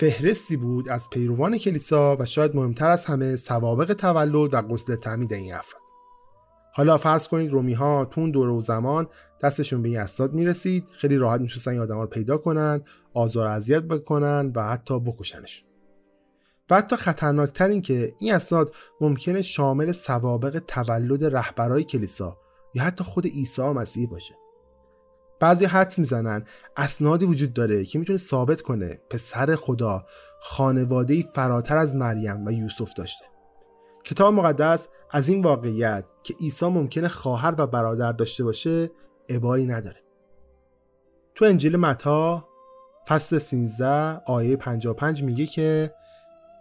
[0.00, 5.32] فهرستی بود از پیروان کلیسا و شاید مهمتر از همه سوابق تولد و غسل تعمید
[5.32, 5.82] این افراد.
[6.72, 9.08] حالا فرض کنید رومی ها اون دوره و زمان
[9.42, 12.82] دستشون به این اسناد می‌رسید خیلی راحت می‌تونستن این آدم رو پیدا کنن
[13.14, 15.68] آزار اذیت بکنن و حتی بکشنشون.
[16.70, 22.36] و حتی خطرناکتر این که این اسناد ممکنه شامل سوابق تولد رهبرای کلیسا
[22.74, 24.34] یا حتی خود عیسی مسیح باشه.
[25.40, 26.44] بعضی حدس می‌زنن
[26.76, 30.06] اسنادی وجود داره که می‌تونه ثابت کنه پسر خدا
[30.40, 33.24] خانواده فراتر از مریم و یوسف داشته.
[34.04, 38.90] کتاب مقدس از این واقعیت که عیسی ممکنه خواهر و برادر داشته باشه
[39.28, 40.02] ابایی نداره.
[41.34, 42.48] تو انجیل متا
[43.08, 45.94] فصل 13 آیه 55 میگه که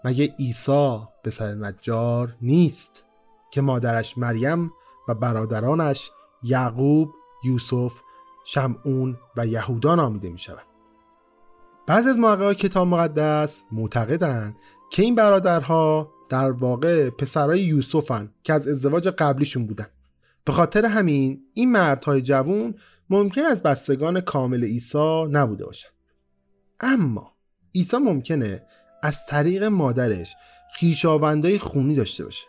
[0.04, 3.06] مگه عیسی پسر نجار نیست
[3.52, 4.72] که مادرش مریم
[5.08, 6.12] و برادرانش
[6.44, 8.02] یعقوب، یوسف،
[8.46, 10.66] شمعون و یهودا نامیده می شود.
[11.88, 14.56] بعض از محققای کتاب مقدس معتقدند
[14.92, 19.88] که این برادرها در واقع پسرای یوسفن که از ازدواج قبلیشون بودن.
[20.46, 22.76] به خاطر همین این مردهای جوون
[23.10, 25.92] ممکن از بستگان کامل عیسی نبوده باشند.
[26.80, 27.34] اما
[27.76, 28.64] عیسی ممکنه
[29.04, 30.36] از طریق مادرش
[30.76, 32.48] خیشاوندای خونی داشته باشه.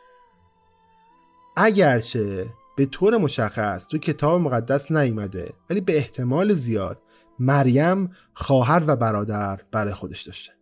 [1.60, 7.02] اگرچه به طور مشخص تو کتاب مقدس نیومده ولی به احتمال زیاد
[7.38, 10.52] مریم خواهر و برادر برای خودش داشته.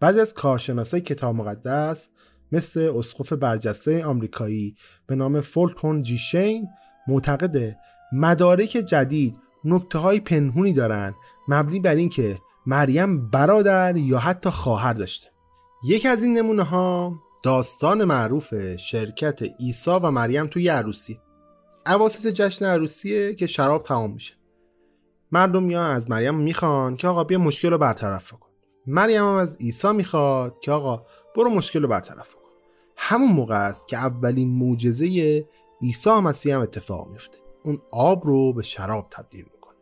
[0.00, 2.08] بعضی از کارشناسای کتاب مقدس
[2.52, 6.68] مثل اسقف برجسته آمریکایی به نام فولکون جیشین
[7.08, 7.76] معتقد
[8.12, 11.14] مدارک جدید نکته های پنهونی دارن
[11.48, 15.28] مبنی بر اینکه مریم برادر یا حتی خواهر داشته.
[15.84, 21.20] یکی از این نمونه ها داستان معروف شرکت عیسی و مریم توی عروسی.
[21.86, 24.34] عواسط جشن عروسیه که شراب تمام میشه.
[25.32, 28.48] مردم میان از مریم می‌خوان که آقا بیا مشکل رو برطرف کن.
[28.86, 32.48] مریم هم از عیسی می‌خواد که آقا برو مشکل رو برطرف کن.
[32.96, 35.44] همون موقع است که اولین معجزه
[35.82, 37.38] عیسی مسیح هم اتفاق میفته.
[37.64, 39.76] اون آب رو به شراب تبدیل می‌کنه.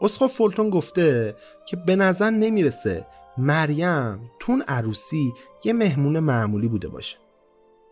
[0.00, 3.06] اسقف فولتون گفته که به نظر نمی‌رسه
[3.38, 5.32] مریم تون عروسی
[5.64, 7.18] یه مهمون معمولی بوده باشه.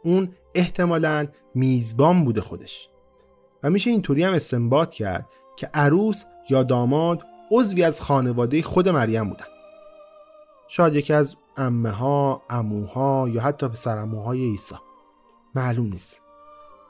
[0.05, 2.89] اون احتمالا میزبان بوده خودش.
[3.63, 5.27] و میشه اینطوری هم استنباط کرد
[5.57, 9.45] که عروس یا داماد عضوی از خانواده خود مریم بودن.
[10.69, 14.75] شاید یکی از امه ها، اموها یا حتی پسرموهای عیسی.
[15.55, 16.23] معلوم نیست.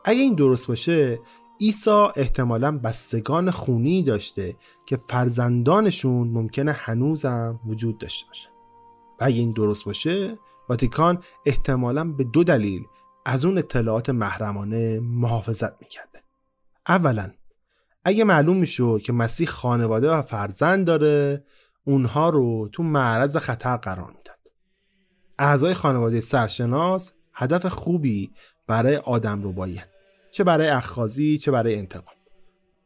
[0.04, 1.20] اگه این درست باشه
[1.60, 8.48] عیسی احتمالا بستگان خونی داشته که فرزندانشون ممکنه هنوزم وجود داشته باشه.
[9.20, 10.38] و اگه این درست باشه
[10.68, 12.83] واتیکان احتمالا به دو دلیل
[13.26, 16.22] از اون اطلاعات محرمانه محافظت می‌کرده.
[16.88, 17.31] اولا
[18.04, 21.44] اگه معلوم می‌شد که مسیح خانواده و فرزند داره
[21.85, 24.38] اونها رو تو معرض خطر قرار می‌داد.
[25.38, 28.31] اعضای خانواده سرشناس هدف خوبی
[28.66, 29.88] برای آدم رو باید
[30.31, 32.14] چه برای اخخازی چه برای انتقام.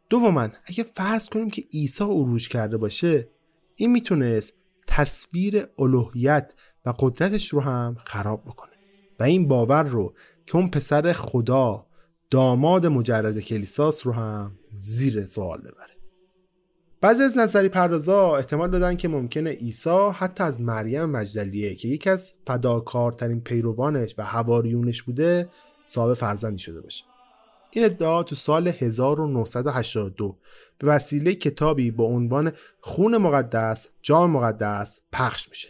[0.08, 3.28] دوما اگه فرض کنیم که عیسی عروج کرده باشه
[3.76, 4.54] این می‌تونست
[4.86, 6.54] تصویر الوهیت
[6.86, 8.72] و قدرتش رو هم خراب بکنه.
[9.20, 10.14] و این باور رو
[10.46, 11.86] که اون پسر خدا
[12.30, 15.92] داماد مجرد کلیساس رو هم زیر سوال ببره.
[17.00, 22.10] بعضی از نظری پردازا احتمال دادن که ممکنه عیسی حتی از مریم مجدلیه که یکی
[22.10, 25.48] از فداکارترین پیروانش و هواریونش بوده
[25.86, 27.04] صاحب فرزندی شده باشه.
[27.74, 30.38] این ادعا تو سال 1982
[30.78, 35.68] به وسیله کتابی با عنوان خون مقدس جام مقدس پخش میشه.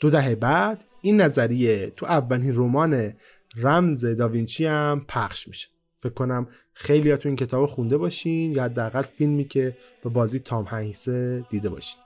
[0.00, 3.12] دو دهه بعد این نظریه تو اولین رمان
[3.56, 5.68] رمز داوینچی هم پخش میشه.
[6.02, 10.64] فکر کنم خیلی تو این کتاب خونده باشین یا حداقل فیلمی که به بازی تام
[10.64, 12.02] هنگسه دیده باشین.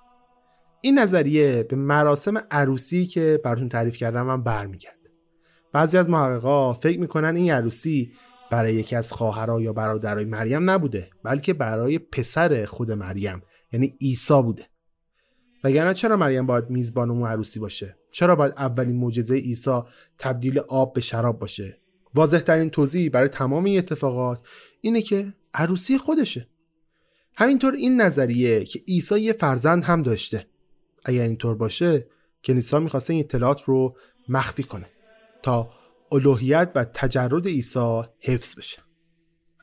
[0.80, 4.96] این نظریه به مراسم عروسی که براتون تعریف کردم هم برمیگرده.
[5.72, 8.12] بعضی از محققا فکر می‌کنن این عروسی
[8.50, 14.42] برای یکی از خواهرها یا برادرای مریم نبوده بلکه برای پسر خود مریم یعنی عیسی
[14.42, 14.66] بوده.
[15.64, 19.80] وگرنه چرا مریم باید میزبان اون عروسی باشه؟ چرا باید اولین معجزه عیسی
[20.18, 21.80] تبدیل آب به شراب باشه؟
[22.14, 24.40] واضح ترین توضیح برای تمام این اتفاقات
[24.80, 26.48] اینه که عروسی خودشه.
[27.36, 30.46] همینطور این نظریه که عیسی یه فرزند هم داشته.
[31.04, 32.06] اگر اینطور باشه
[32.44, 33.96] کلیسا می‌خواسته این اطلاعات رو
[34.28, 34.86] مخفی کنه
[35.42, 35.70] تا
[36.12, 38.78] الوهیت و تجرد عیسی حفظ بشه.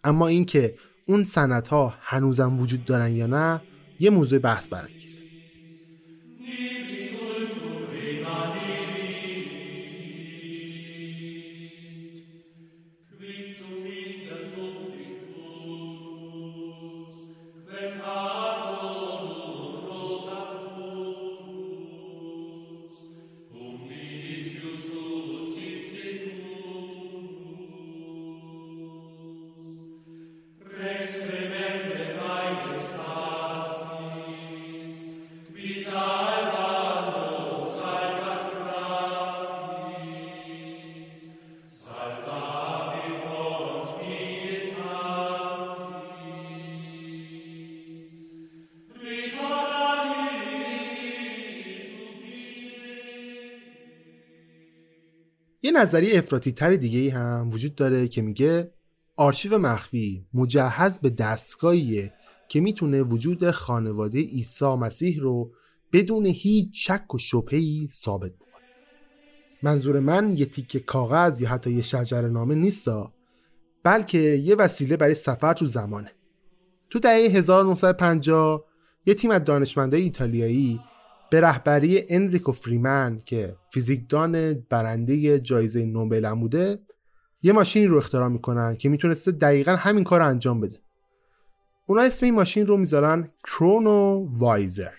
[0.03, 0.75] اما اینکه
[1.05, 1.69] اون سنت
[2.01, 3.61] هنوزم وجود دارن یا نه
[3.99, 5.23] یه موضوع بحث برانگیزه.
[55.83, 58.71] نظریه افراطی تر دیگه ای هم وجود داره که میگه
[59.15, 62.13] آرشیو مخفی مجهز به دستگاهیه
[62.47, 65.51] که می‌تونه وجود خانواده عیسی مسیح رو
[65.93, 68.63] بدون هیچ شک و شبهی ثابت بکنه.
[69.63, 73.13] منظور من یه تیکه کاغذ یا حتی یه شجر نامه نیستا
[73.83, 76.11] بلکه یه وسیله برای سفر تو زمانه.
[76.89, 78.65] تو دهه 1950
[79.05, 80.79] یه تیم از دانشمندای ایتالیایی
[81.33, 86.79] به رهبری انریکو فریمن که فیزیکدان برنده جایزه نوبل هم بوده
[87.41, 90.79] یه ماشینی رو اختراع می‌کنن که می‌تونسته دقیقا همین کار رو انجام بده.
[91.85, 94.91] اونا اسم این ماشین رو می‌ذارن کرونو وایزر.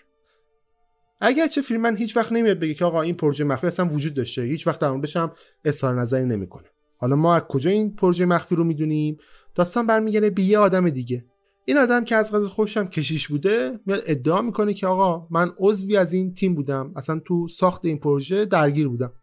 [1.21, 4.67] اگرچه فریمن هیچ وقت نمیاد بگه که آقا این پروژه مخفی اصلا وجود داشته هیچ
[4.67, 5.31] وقت در موردش هم
[5.65, 6.67] اظهار نظری نمی‌کنه.
[6.97, 9.17] حالا ما از کجا این پروژه مخفی رو می‌دونیم؟
[9.55, 11.25] داستان برمیگرده به یه آدم دیگه.
[11.67, 15.97] این آدم که از قضا خوشم کشیش بوده میاد ادعا می‌کنه که آقا من عضوی
[15.97, 16.93] از این تیم بودم.
[16.95, 19.13] اصلا تو ساخت این پروژه درگیر بودم.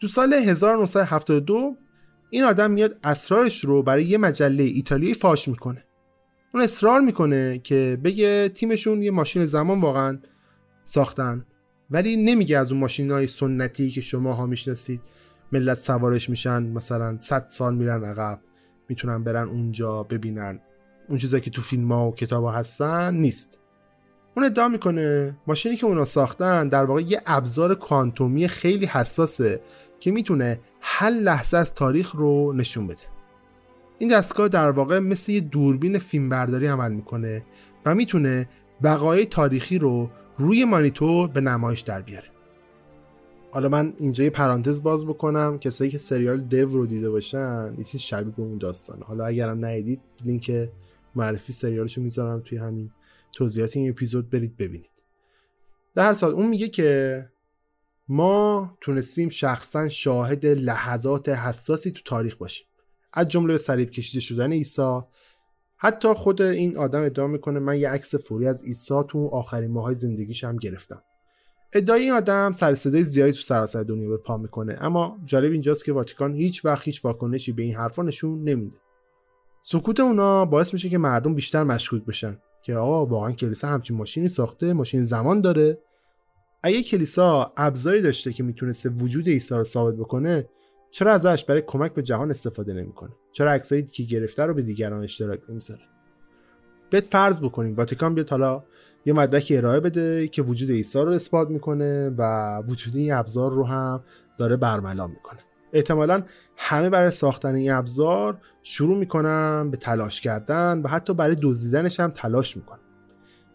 [0.00, 1.76] تو سال 1972
[2.30, 5.84] این آدم میاد اسرارش رو برای یه مجله ایتالیایی فاش می‌کنه.
[6.54, 10.18] اون اصرار می‌کنه که بگه تیمشون یه ماشین زمان واقعا
[10.84, 11.46] ساختن.
[11.90, 15.00] ولی نمیگه از اون ماشین های سنتی که شما ها می‌شناسید.
[15.52, 18.40] ملت سوارش میشن مثلا 100 سال میرن عقب.
[18.88, 20.60] می‌تونن برن اونجا ببینن.
[21.10, 23.58] اون چیزایی که تو فیلم ها و کتاب ها هستن نیست.
[24.36, 29.60] اون ادعا می‌کنه ماشینی که اونا ساختن در واقع یه ابزار کوانتومی خیلی حساسه
[30.00, 33.02] که می‌تونه هر لحظه از تاریخ رو نشون بده.
[33.98, 37.42] این دستگاه در واقع مثل یه دوربین فیلمبرداری عمل می‌کنه
[37.86, 38.48] و می‌تونه
[38.82, 42.28] بقای تاریخی رو روی مانیتور به نمایش در بیاره.
[43.52, 45.58] حالا من اینجا یه پرانتز باز بکنم.
[45.58, 49.04] کسایی که سریال دو رو دیده باشن یه چیز شبیه به اون داستانه.
[49.04, 50.68] حالا اگرم ندیدید لینک
[51.14, 52.90] معرفی سریالشو می‌ذارم توی همین
[53.32, 54.90] توضیحات این اپیزود برید ببینید.
[55.94, 57.28] در هر سال اون میگه که
[58.08, 62.66] ما تونستیم شخصا شاهد لحظات حساسی تو تاریخ باشیم.
[63.12, 65.00] از جمله به صلیب کشیده شدن عیسی.
[65.76, 69.94] حتی خود این آدم ادعا می‌کنه من یه عکس فوری از عیسی تو آخرین ماهای
[69.94, 71.02] زندگیش هم گرفتم.
[71.72, 75.84] ادعای این آدم سر صدای زیادی تو سراسر دنیا به پا می‌کنه اما جالب اینجاست
[75.84, 78.76] که واتیکان هیچ وقت هیچ واکنشی به این حرفا نشون نمیده.
[79.62, 84.28] سکوت اونا باعث میشه که مردم بیشتر مشکوک بشن که آقا واقعا کلیسا همچین ماشینی
[84.28, 85.78] ساخته ماشین زمان داره.
[86.62, 90.48] اگه کلیسا ابزاری داشته که می‌تونسته وجود عیسی رو ثابت بکنه
[90.90, 95.02] چرا ازش برای کمک به جهان استفاده نمی‌کنه؟ چرا عکسایی که گرفته رو به دیگران
[95.02, 95.82] اشتراک نمی‌ذاره؟
[96.90, 98.64] بهت فرض بکنیم واتیکان بیاد حالا
[99.06, 103.64] یه مدرکی ارائه بده که وجود عیسی رو اثبات می‌کنه و وجود این ابزار رو
[103.64, 104.04] هم
[104.38, 105.40] داره برملا می‌کنه.
[105.72, 106.22] احتمالا
[106.56, 112.10] همه برای ساختن این ابزار شروع می‌کنن به تلاش کردن و حتی برای دزدیدنش هم
[112.10, 112.80] تلاش می‌کنن.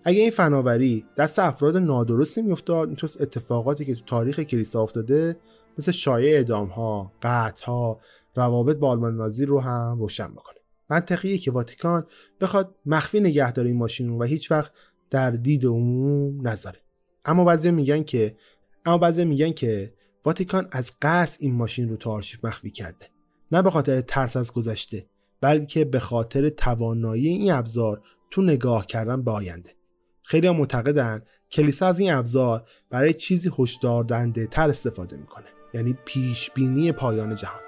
[0.03, 5.39] اگه این فناوری دست افراد نادرستی میافتاد می‌تونست اتفاقاتی که تو تاریخ کلیسا افتاده
[5.77, 7.99] مثل شایع اعدام ها قطع ها
[8.35, 10.55] روابط با آلمان نازی رو هم روشن بکنه
[10.89, 12.05] منطقیه که واتیکان
[12.41, 14.71] بخواد مخفی نگه داره این ماشین و هیچ وقت
[15.09, 16.79] در دید عموم نذاره.
[17.25, 18.35] اما بعضی میگن که
[18.85, 19.93] اما بعضی میگن که
[20.25, 23.09] واتیکان از قصد این ماشین رو تو آرشیو مخفی کرده.
[23.51, 25.05] نه به خاطر ترس از گذشته
[25.41, 28.01] بلکه به خاطر توانایی این ابزار
[28.31, 29.75] تو نگاه کردن به آینده.
[30.23, 31.21] خیلی معتقدن
[31.51, 34.03] کلیسا از این ابزار برای چیزی هشدار
[34.51, 37.64] تر استفاده می‌کنه یعنی پیش بینی پایان جهان.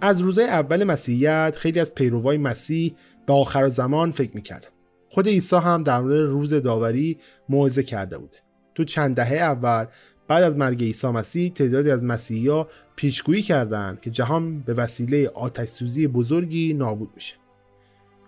[0.00, 2.94] از روزهای اول مسیحیت خیلی از پیروای مسیح
[3.26, 4.68] به آخر زمان فکر می‌کردن
[5.08, 8.36] خود عیسی هم در مورد روز داوری موعظه کرده بوده
[8.74, 9.86] تو چند دهه اول
[10.28, 15.68] بعد از مرگ عیسی مسیح تعدادی از مسیحیا پیشگویی کردند که جهان به وسیله آتش
[15.68, 17.34] سوزی بزرگی نابود میشه.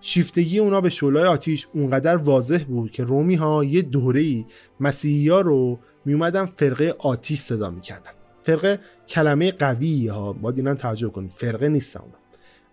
[0.00, 4.46] شیفتگی اونا به شعلای آتیش اونقدر واضح بود که رومی ها یه دوره‌ای
[4.80, 8.10] مسیحی ها رو میومدن فرقه آتیش صدا می‌کردن.
[8.44, 10.32] فرقه کلمه قوی ها.
[10.32, 12.14] باید اینا توجه کنید فرقه نیستن اونا.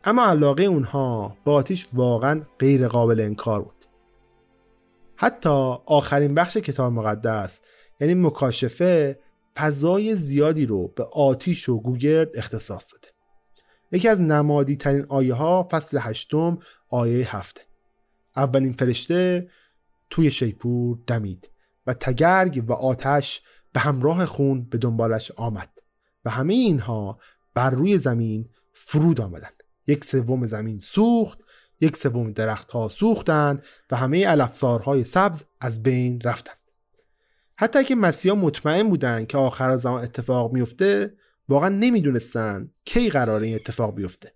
[0.04, 3.86] اما علاقه اونها با آتیش واقعا غیر قابل انکار بود.
[5.16, 7.60] حتی آخرین بخش کتاب مقدس
[8.00, 9.20] یعنی مکاشفه
[9.58, 13.08] فضای زیادی رو به آتیش و گوگرد اختصاص داده.
[13.92, 16.60] یکی از نمادی ترین آیه ها فصل هشتم
[16.90, 17.62] آیه هفته
[18.36, 19.50] اولین فرشته
[20.10, 21.50] توی شیپور دمید
[21.88, 23.42] و تگرگ و آتش
[23.74, 25.70] به همراه خون به دنبالش آمد
[26.26, 27.20] و همه اینها
[27.54, 29.64] بر روی زمین فرود آمدند.
[29.88, 31.40] یک سوم زمین سوخت
[31.82, 36.56] یک سوم درختها سوختند و همه علفزارهای سبز از بین رفتند.
[37.56, 41.14] حتی که مسیحا مطمئن بودند که آخر زمان اتفاق میفته
[41.50, 44.34] واقعا نمی‌دونستن کی قرار این اتفاق بیفته.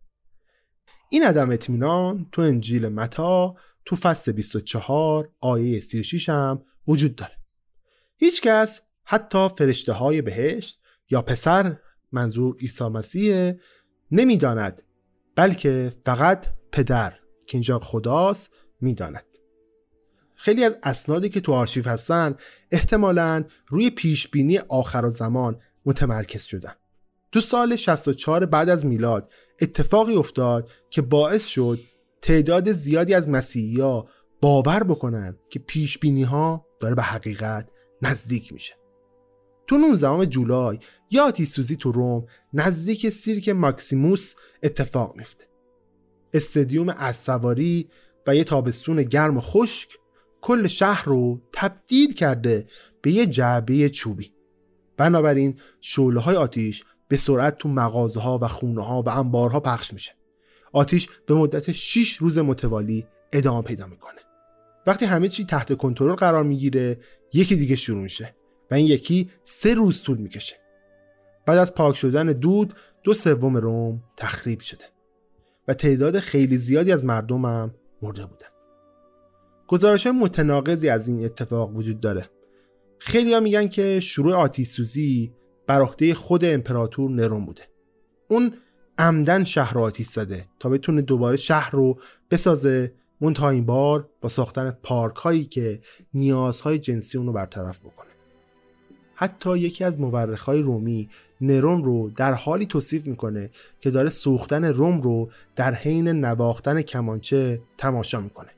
[1.09, 3.55] این عدم اطمینان تو انجیل متا
[3.85, 7.37] تو فصل 24 آیه 36 هم وجود داره.
[8.17, 10.79] هیچکس حتی فرشته های بهشت
[11.09, 11.77] یا پسر
[12.11, 13.53] منظور عیسی مسیح
[14.11, 14.83] نمی‌داند
[15.35, 17.13] بلکه فقط پدر
[17.45, 19.25] که اینجا خداست می‌داند.
[20.35, 22.35] خیلی از اسنادی که تو آرشیو هستن
[22.71, 26.73] احتمالا روی پیش بینی آخر زمان متمرکز شدن.
[27.31, 29.31] تو سال 64 بعد از میلاد
[29.61, 31.79] اتفاقی افتاد که باعث شد
[32.21, 34.07] تعداد زیادی از مسیحی ها
[34.41, 37.69] باور بکنن که پیش بینی ها داره به حقیقت
[38.01, 38.82] نزدیک میشه.
[39.67, 40.79] تو 19 جولای
[41.11, 44.33] یا آتیش سوزی تو روم نزدیک سیرک ماکسیموس
[44.63, 45.45] اتفاق میفته.
[46.33, 47.29] استادیوم از
[48.27, 49.97] و یه تابستون گرم و خشک
[50.41, 52.67] کل شهر رو تبدیل کرده
[53.01, 54.33] به یه جعبه چوبی.
[54.97, 59.93] بنابراین شعله های آتیش به سرعت تو مغازه ها و خونه ها و انبارها پخش
[59.93, 60.11] میشه.
[60.71, 64.19] آتیش به مدت 6 روز متوالی ادامه پیدا می‌کنه.
[64.87, 66.99] وقتی همه چی تحت کنترل قرار می‌گیره
[67.33, 68.35] یکی دیگه شروع میشه.
[68.73, 70.55] و این یکی سه روز طول می‌کشه.
[71.45, 74.83] بعد از پاک شدن دود دو سوم روم تخریب شده
[75.67, 78.47] و تعداد خیلی زیادی از مردم هم مرده بودن.
[79.67, 82.29] گزارش متناقضی از این اتفاق وجود داره.
[82.99, 85.33] خیلی ها میگن که شروع آتیش سوزی
[85.67, 87.63] بر خود امپراتور نرون بوده.
[88.27, 88.53] اون
[88.97, 91.99] عمدن شهر رو آتیش زده تا بتونه دوباره شهر رو
[92.31, 95.81] بسازه منتها این بار با ساختن پارک هایی که
[96.13, 98.12] نیازهای جنسی اون رو برطرف بکنه.
[99.15, 101.09] حتی یکی از مورخهای رومی
[101.41, 103.49] نرون رو در حالی توصیف می‌کنه
[103.79, 108.49] که داره سوختن روم رو در حین نواختن کمانچه تماشا می‌کنه.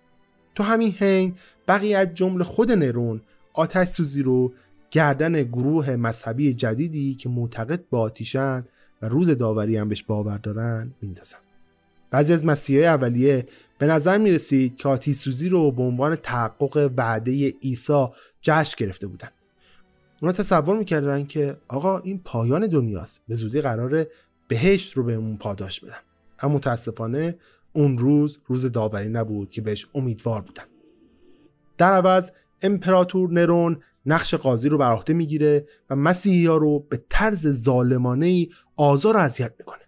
[0.55, 1.35] تو همین حین
[1.67, 3.21] بقیه از جمله خود نرون
[3.53, 4.53] آتش سوزی رو
[4.91, 8.65] گردن گروه مذهبی جدیدی که معتقد به آتیشن
[9.01, 11.37] و روز داوری هم بهش باور دارن میندازن.
[12.11, 13.45] بعضی از مسیحای اولیه
[13.77, 18.07] به نظر می رسید که آتیش سوزی رو به عنوان تحقق وعده عیسی
[18.41, 19.29] جشن گرفته بودن.
[20.21, 23.21] اونا تصور می‌کردن که آقا این پایان دنیاست.
[23.27, 24.07] به زودی قراره
[24.47, 25.97] بهشت رو بهمون پاداش بدن.
[26.39, 27.37] اما متاسفانه
[27.73, 30.63] اون روز روز داوری نبود که بهش امیدوار بودن.
[31.77, 37.03] در عوض امپراتور نرون نقش قاضی رو بر عهده می‌گیره و مسیحی ها رو به
[37.09, 39.81] طرز ظالمانه ای آزار و اذیت می‌کنه.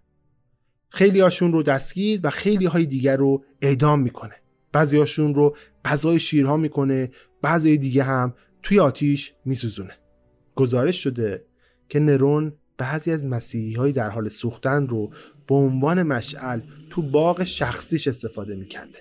[0.89, 4.35] خیلی هاشون رو دستگیر و خیلی های دیگر رو اعدام می‌کنه.
[4.71, 5.55] بعضی هاشون رو
[5.85, 7.11] غذای شیرها می‌کنه
[7.41, 9.93] بعضی دیگه هم توی آتیش میسوزونه.
[10.57, 11.45] گزارش شده
[11.89, 15.11] که نرون بعضی از مسیحی های در حال سوختن رو
[15.47, 18.99] به عنوان مشعل تو باغ شخصیش استفاده می‌کرده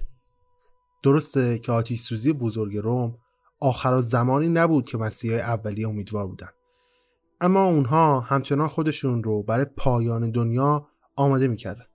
[1.02, 3.18] درسته که آتیش سوزی بزرگ روم
[3.60, 6.48] آخر زمانی نبود که مسیحای اولی امیدوار بودن.
[7.40, 11.86] اما اونها همچنان خودشون رو برای پایان دنیا آماده می‌کردن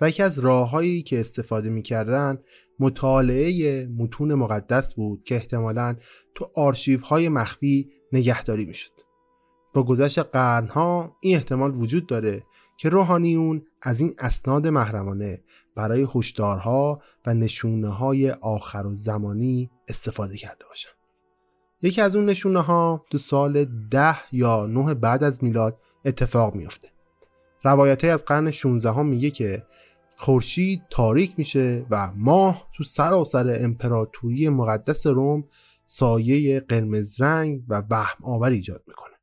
[0.00, 2.38] و یکی از راههایی که استفاده می‌کردن
[2.80, 5.96] مطالعه متون مقدس بود که احتمالا
[6.34, 8.92] تو آرشیوهای مخفی نگهداری می‌شد.
[9.74, 12.42] با گذشت قرنها این احتمال وجود داره
[12.76, 15.40] که روحانیون از این اسناد محرمانه
[15.74, 20.90] برای هشدارها و نشونه های آخر و زمانی استفاده کرده باشن
[21.82, 26.88] یکی از اون نشونه ها تو سال ده یا نه بعد از میلاد اتفاق میفته
[27.64, 29.66] روایت از قرن 16 ها میگه که
[30.16, 35.44] خورشید تاریک میشه و ماه تو سراسر امپراتوری مقدس روم
[35.94, 39.14] سایه قرمز رنگ و وهم آور ایجاد می‌کنه.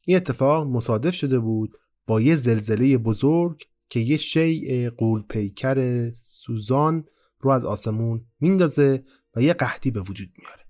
[0.00, 7.04] این اتفاق مصادف شده بود با یه زلزله بزرگ که یه شیء قول پیکر سوزان
[7.40, 9.04] رو از آسمون میندازه
[9.36, 10.62] و یه قحطی به وجود میاره.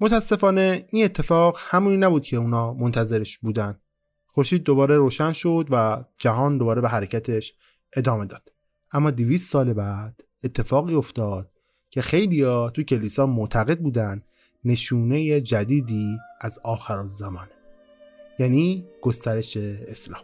[0.00, 3.80] متاسفانه این اتفاق همونی نبود که اونا منتظرش بودن.
[4.26, 7.54] خورشید دوباره روشن شد و جهان دوباره به حرکتش
[7.92, 8.52] ادامه داد.
[8.92, 11.50] اما دویست سال بعد اتفاقی افتاد
[11.90, 14.22] که خیلیا تو کلیسا معتقد بودن
[14.66, 17.50] نشونه جدیدی از آخر زمانه
[18.38, 20.22] یعنی گسترش اسلام.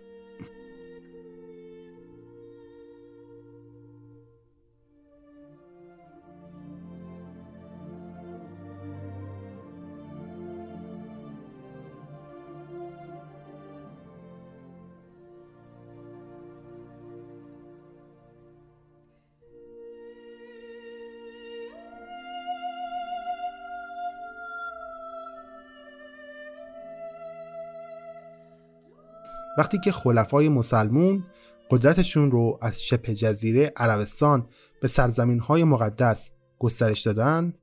[29.59, 31.25] وقتی که خلفای مسلمون
[31.71, 34.49] قدرتشون رو از شبه جزیره عربستان
[34.83, 37.55] به سرزمین های مقدس گسترش دادن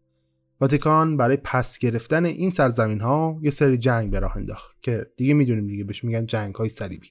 [0.62, 5.34] واتیکان برای پس گرفتن این سرزمین ها یه سری جنگ به راه انداخت که دیگه
[5.34, 7.08] می‌دونیم دیگه بهش میگن جنگ های صلیبی.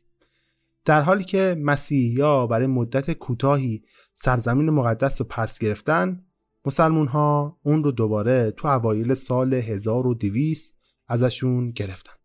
[0.85, 3.83] در حالی که مسیحیا برای مدت کوتاهی
[4.15, 6.25] سرزمین مقدس رو پس گرفتن
[6.65, 10.77] مسلمون ها اون رو دوباره تو اوایل سال 1200
[11.09, 12.18] ازشون گرفتن.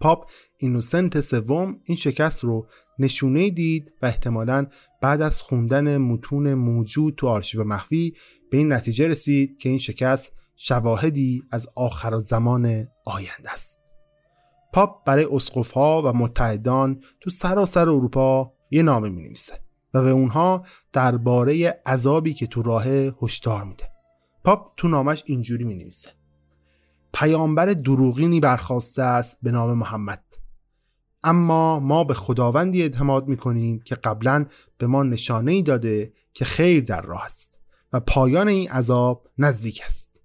[0.00, 2.66] پاپ اینوسنت سوم این شکست رو
[2.98, 4.66] نشونه دید و احتمالا
[5.02, 8.14] بعد از خوندن متون موجود تو آرشیو مخفی
[8.50, 13.80] به این نتیجه رسید که این شکست شواهدی از آخر زمان آینده است.
[14.72, 15.28] پاپ برای
[15.74, 19.54] ها و متحدان تو سراسر اروپا یه نامه می نویسه
[19.94, 22.84] و به اونها درباره عذابی که تو راه
[23.22, 23.90] هشدار میده.
[24.44, 26.10] پاپ تو نامش اینجوری می نویسه.
[27.14, 30.24] پیامبر دروغینی برخواسته است به نام محمد.
[31.22, 34.46] اما ما به خداوندی اعتماد می کنیم که قبلا
[34.78, 37.58] به ما نشانه ای داده که خیر در راه است
[37.92, 40.20] و پایان این عذاب نزدیک است.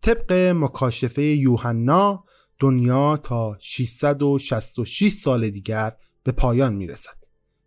[0.00, 2.24] طبق مکاشفه یوحنا
[2.58, 7.16] دنیا تا 666 سال دیگر به پایان می رسد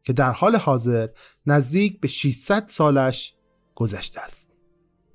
[0.04, 1.08] که در حال حاضر
[1.46, 3.36] نزدیک به 600 سالش
[3.76, 4.50] گذشته است.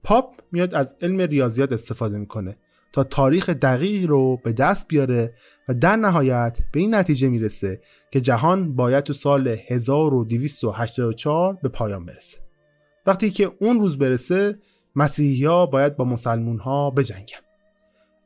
[0.05, 2.57] پاپ میاد از علم ریاضیات استفاده می‌کنه.
[2.95, 5.35] تا تاریخ دقیقی رو به دست بیاره
[5.69, 7.81] و در نهایت به این نتیجه می‌رسه
[8.11, 12.39] که جهان باید تو سال 1284 به پایان برسه.
[13.07, 14.59] وقتی که اون روز برسه
[14.97, 17.39] مسیحی ها باید با مسلمون ها بجنگن.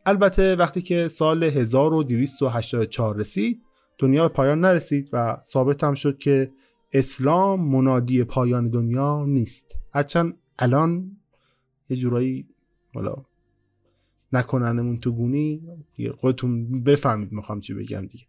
[0.06, 3.62] البته وقتی که سال 1284 رسید
[3.98, 6.50] دنیا به پایان نرسید و ثابت هم شد که
[6.92, 9.76] اسلام منادی پایان دنیا نیست.
[9.94, 11.16] هرچند الان
[11.88, 12.48] یه جورایی
[14.32, 15.62] نکننمون تو گونی
[15.94, 18.24] دیگه خودتون بفهمید می‌خوام چی بگم دیگه.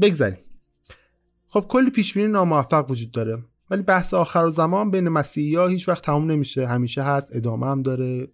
[0.00, 0.38] بگذاریم.
[1.48, 5.66] خب کلی پیش بینی ناموفق وجود داره ولی بحث آخر و زمان بین مسیحی ها
[5.66, 6.66] هیچ وقت تموم نمیشه.
[6.66, 8.28] همیشه هست ادامه هم داره.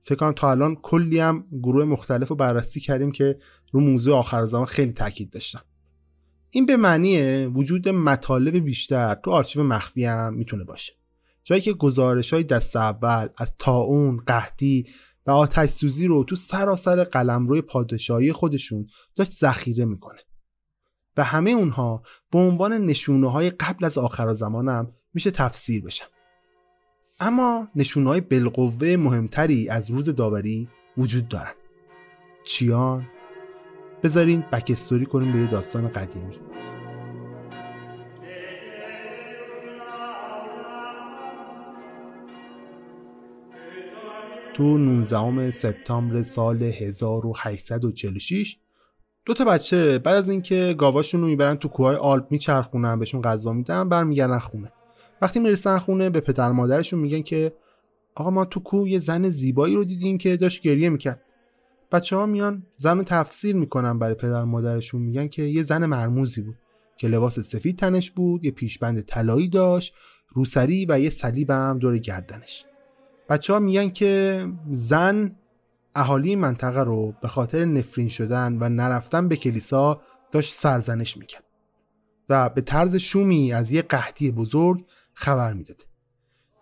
[0.00, 3.38] فکر کنم تا الان کلی هم گروه مختلف رو بررسی کردیم که
[3.72, 5.60] رو موضوع آخر زمان خیلی تاکید داشتن.
[6.50, 10.92] این به معنی وجود مطالب بیشتر تو آرشیو مخفی هم می‌تونه باشه.
[11.44, 14.86] جایی که گزارش های دست اول از تاون، قحطی
[15.28, 20.20] و آتش سوزی رو تو سراسر قلمرو پادشاهی خودشون داشت ذخیره می‌کنه.
[21.16, 26.06] و همه اونها به عنوان نشونه های قبل از آخر زمانم میشه تفسیر بشن.
[27.20, 30.68] اما نشونه های بالقوه مهمتری از روز داوری
[30.98, 31.54] وجود دارن.
[32.44, 33.06] چیان؟
[34.02, 36.47] بذارین بکستوری کنیم به یه داستان قدیمی.
[44.58, 48.56] تو 19 سپتامبر سال 1846
[49.24, 53.52] دو تا بچه بعد از اینکه گاواشون رو می‌برن تو کوههای آلپ میچرخونن بهشون غذا
[53.52, 54.72] میدن برمیگردن خونه.
[55.22, 57.52] وقتی می‌رسن خونه به پدر مادرشون میگن که
[58.14, 61.22] آقا ما تو کوه یه زن زیبایی رو دیدیم که داشت گریه می‌کرد.
[61.92, 66.56] بچه ها میان زن تفسیر می‌کنن برای پدر مادرشون میگن که یه زن مرموزی بود
[66.96, 69.94] که لباس سفید تنش بود یه پیشبند طلایی داشت
[70.28, 72.64] روسری و یه صلیب هم دور گردنش.
[73.28, 75.36] بچه ها میگن که زن
[75.94, 80.00] اهالی منطقه رو به خاطر نفرین شدن و نرفتن به کلیسا
[80.32, 81.44] داشت سرزنش می‌کرد
[82.28, 85.86] و به طرز شومی از یه قحطی بزرگ خبر می‌داد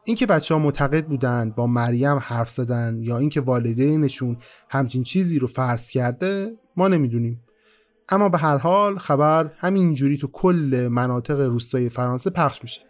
[0.04, 4.36] اینکه بچه ها معتقد بودن با مریم حرف زدن یا اینکه والدینشون
[4.70, 7.42] همچین چیزی رو فرض کرده ما نمی‌دونیم.
[8.08, 12.80] اما به هر حال خبر همینجوری تو کل مناطق روستای فرانسه پخش میشه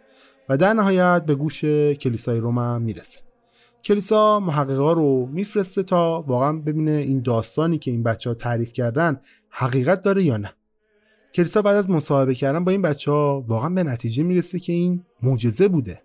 [0.49, 3.26] و در نهایت به گوش کلیسای روم می‌رسه.
[3.83, 9.21] کلیسا محققا رو میفرسته تا واقعا ببینه این داستانی که این بچه ها تعریف کردن
[9.49, 10.53] حقیقت داره یا نه.
[11.33, 15.05] کلیسا بعد از مصاحبه کردن با این بچه ها واقعا به نتیجه می‌رسه که این
[15.23, 16.01] معجزه بوده.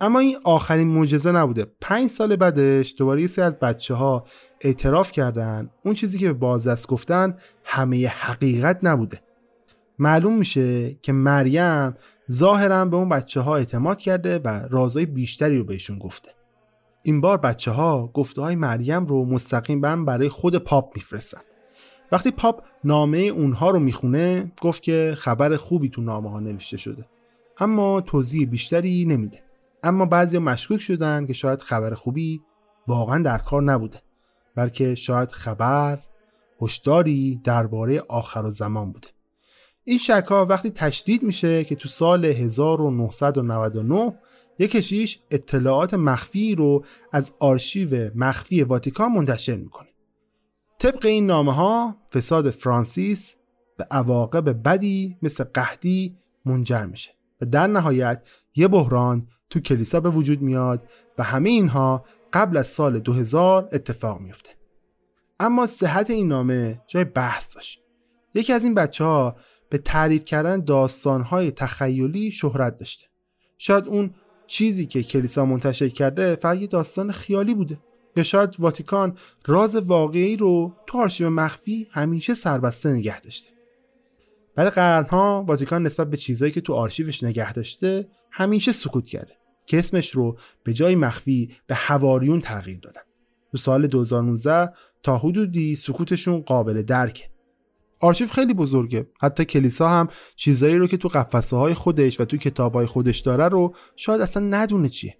[0.00, 1.66] اما این آخرین معجزه نبوده.
[1.80, 4.24] پنج سال بعدش دوباره یه سری از بچه ها
[4.60, 5.70] اعتراف کردن.
[5.84, 9.20] اون چیزی که به بازدست گفتن همه حقیقت نبوده.
[9.98, 11.96] معلوم میشه که مریم
[12.32, 16.35] ظاهرا به اون بچه ها اعتماد کرده و رازهای بیشتری رو بهشون گفته.
[17.06, 21.40] این بار بچه ها گفته های مریم رو مستقیما برای خود پاپ میفرستن.
[22.12, 27.04] وقتی پاپ نامه اونها رو می‌خونه گفت که خبر خوبی تو نامه ها نوشته شده.
[27.58, 29.42] اما توضیح بیشتری نمیده.
[29.82, 32.42] اما بعضی مشکوک شدن که شاید خبر خوبی
[32.86, 34.02] واقعا در کار نبوده
[34.54, 35.98] بلکه شاید خبر
[36.62, 39.08] هشداری درباره آخر و زمان بوده.
[39.84, 44.18] این شک ها وقتی تشدید میشه که تو سال 1999
[44.58, 49.88] یک کشیش اطلاعات مخفی رو از آرشیو مخفی واتیکان منتشر می‌کنه.
[50.78, 53.36] طبق این نامه ها فساد فرانسیس
[53.76, 60.10] به عواقب بدی مثل قحطی منجر میشه و در نهایت یه بحران تو کلیسا به
[60.10, 60.88] وجود میاد
[61.18, 64.50] و همه اینها قبل از سال 2000 اتفاق میفته
[65.40, 67.80] اما صحت این نامه جای بحث داشت.
[68.34, 69.36] یکی از این بچه ها
[69.70, 73.06] به تعریف کردن داستانهای تخیلی شهرت داشته.
[73.58, 74.14] شاید اون
[74.46, 77.78] چیزی که کلیسا منتشر کرده فقط یه داستان خیالی بوده.
[78.16, 83.50] یا شاید واتیکان راز واقعی رو تو آرشیو مخفی همیشه سربسته نگه داشته.
[84.54, 89.32] برای قرنها واتیکان نسبت به چیزهایی که تو آرشیوش نگه داشته همیشه سکوت کرده
[89.66, 93.00] که اسمش رو به جای مخفی به هواریون تغییر دادن.
[93.52, 94.72] تو سال 2019
[95.02, 97.24] تا حدودی سکوتشون قابل درکه.
[98.00, 99.06] آرشیو خیلی بزرگه.
[99.20, 103.18] حتی کلیسا هم چیزایی رو که تو قفسه های خودش و تو کتاب های خودش
[103.18, 105.16] داره رو شاید اصلا ندونه چیه.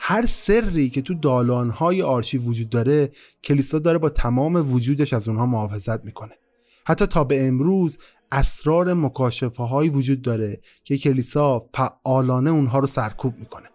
[0.00, 3.10] هر سری که تو دالان های آرشیو وجود داره
[3.44, 6.32] کلیسا داره با تمام وجودش از اونها محافظت می‌کنه.
[6.86, 7.98] حتی تا به امروز
[8.32, 13.68] اسرار مکاشفه های وجود داره که کلیسا فعالانه اونها رو سرکوب می‌کنه.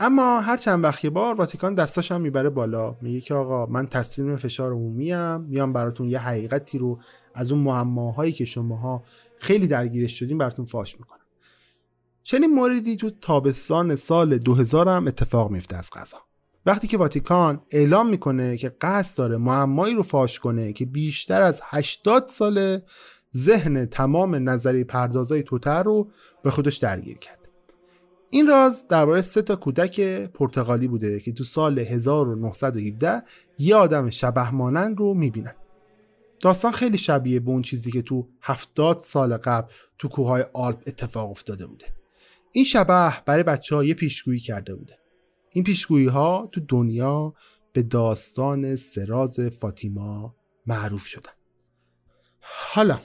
[0.00, 2.96] اما هر چند وقت بار واتیکان دستاش هم می‌بره بالا.
[3.02, 5.40] میگه که آقا من تسلیم فشار عمومی ام.
[5.40, 6.98] میام براتون یه حقیقتی رو
[7.34, 9.02] از اون معماهایی که شماها
[9.38, 11.20] خیلی درگیرش شدین براتون فاش می‌کنم.
[12.22, 16.18] چنین موردی تو تابستان سال 2000 هم اتفاق میفته از قضا
[16.66, 21.60] وقتی که واتیکان اعلام می‌کنه که قصد داره معمایی رو فاش کنه که بیشتر از
[21.64, 22.80] 80 سال
[23.36, 26.10] ذهن تمام نظری پردازای توتر رو
[26.42, 27.35] به خودش درگیر کرد.
[28.30, 33.22] این راز درباره سه تا کودک پرتغالی بوده که تو سال 1917
[33.58, 35.54] یه آدم شبه مانند رو می‌بینن.
[36.40, 41.30] داستان خیلی شبیه به اون چیزی که تو 70 سال قبل تو کوههای آلپ اتفاق
[41.30, 41.86] افتاده بوده.
[42.52, 44.98] این شبه برای بچه ها یه پیشگویی کرده بوده.
[45.50, 47.34] این پیشگویی ها تو دنیا
[47.72, 50.34] به داستان سراز فاطیما
[50.66, 51.32] معروف شدن.
[52.40, 53.00] حالا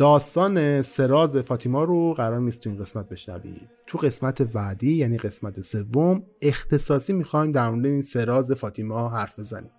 [0.00, 3.68] داستان سراز فاطیما رو قرار نیست تو این قسمت بشنوید.
[3.86, 9.70] تو قسمت بعدی یعنی قسمت سوم اختصاصی می‌خوایم در مورد این سراز فاطیما حرف بزنیم.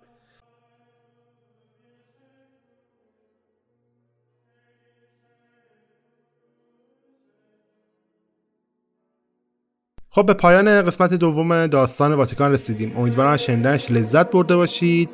[10.14, 12.96] خب به پایان قسمت دوم داستان واتیکان رسیدیم.
[12.96, 15.10] امیدوارم شنیدنش لذت برده باشید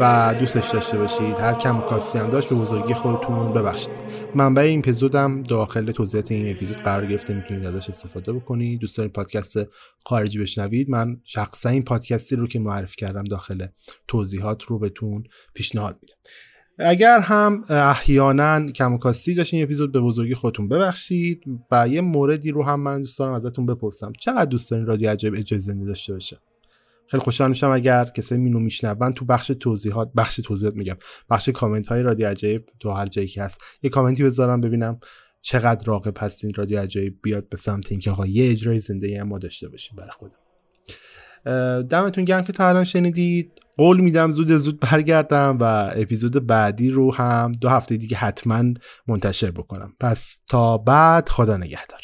[0.00, 1.38] و دوستش داشته باشید.
[1.38, 4.00] هر کم کاسی هم داشت به بزرگی خودتون ببخشید.
[4.34, 7.34] منبع این اپیزودم داخل توضیحات این اپیزود قرار گرفته.
[7.34, 8.80] می‌تونید ازش استفاده بکنید.
[8.80, 9.58] دوست دارید پادکست
[10.04, 10.90] خارجی بشنوید.
[10.90, 13.66] من شخصا این پادکستی رو که معرفی کردم داخل
[14.08, 15.24] توضیحات رو بهتون
[15.54, 16.14] پیشنهاد میدم.
[16.78, 22.80] اگر هم احیانا کمکاستی داشتین اپیزود به بزرگی خودتون ببخشید و یه موردی رو هم
[22.80, 24.12] من دوست دارم ازتون بپرسم.
[24.18, 26.38] چقدر دوست دارین رادیو عجایب اجازه زنده داشته باشه؟
[27.06, 30.96] خیلی خوشحال میشم اگر کسی مینو میشنون تو بخش توضیحات بخش توضیحات میگم
[31.30, 33.60] بخش کامنت های رادیو عجایب تو هر جایی که هست.
[33.82, 35.00] یه کامنتی بذارم ببینم
[35.40, 39.38] چقدر راقب هستین رادیو عجایب بیاد به سمت اینکه آقا یه اجرای زنده هم ما
[39.38, 40.47] داشته باشیم برای خودم
[41.90, 43.52] دمتون گرم که تا الان شنیدید.
[43.76, 48.64] قول میدم زود زود برگردم و اپیزود بعدی رو هم دو هفته دیگه حتما
[49.06, 49.94] منتشر بکنم.
[50.00, 52.00] پس تا بعد خدا نگهدار.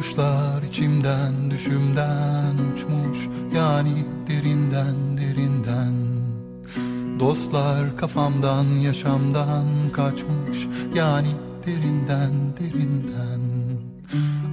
[0.00, 5.94] Kuşlar içimden düşümden uçmuş yani derinden derinden.
[7.20, 11.28] Dostlar kafamdan yaşamdan kaçmış yani
[11.66, 13.40] derinden derinden.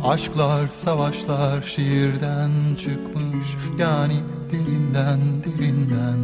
[0.04, 3.48] Aşklar savaşlar şiirden çıkmış
[3.80, 4.16] yani
[4.52, 6.20] derinden derinden.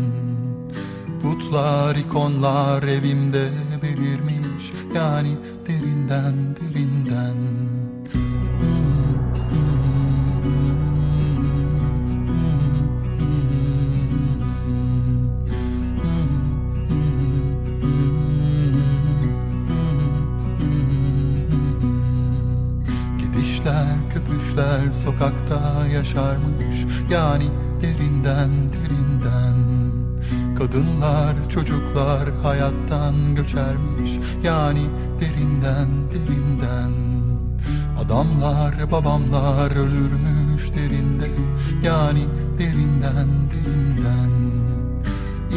[1.21, 3.49] Putlar ikonlar evimde
[3.84, 7.62] belirmiş yani derinden derinden
[24.54, 26.86] köpüşler sokakta yaşarmış.
[27.12, 27.45] Yani
[27.82, 29.56] derinden derinden.
[30.58, 34.12] Kadınlar çocuklar hayattan göçermiş.
[34.43, 34.86] Yani
[35.20, 36.93] derinden derinden.
[38.06, 41.30] Adamlar babamlar ölürmüş derinde.
[41.84, 42.26] Yani
[42.60, 44.32] derinden derinden.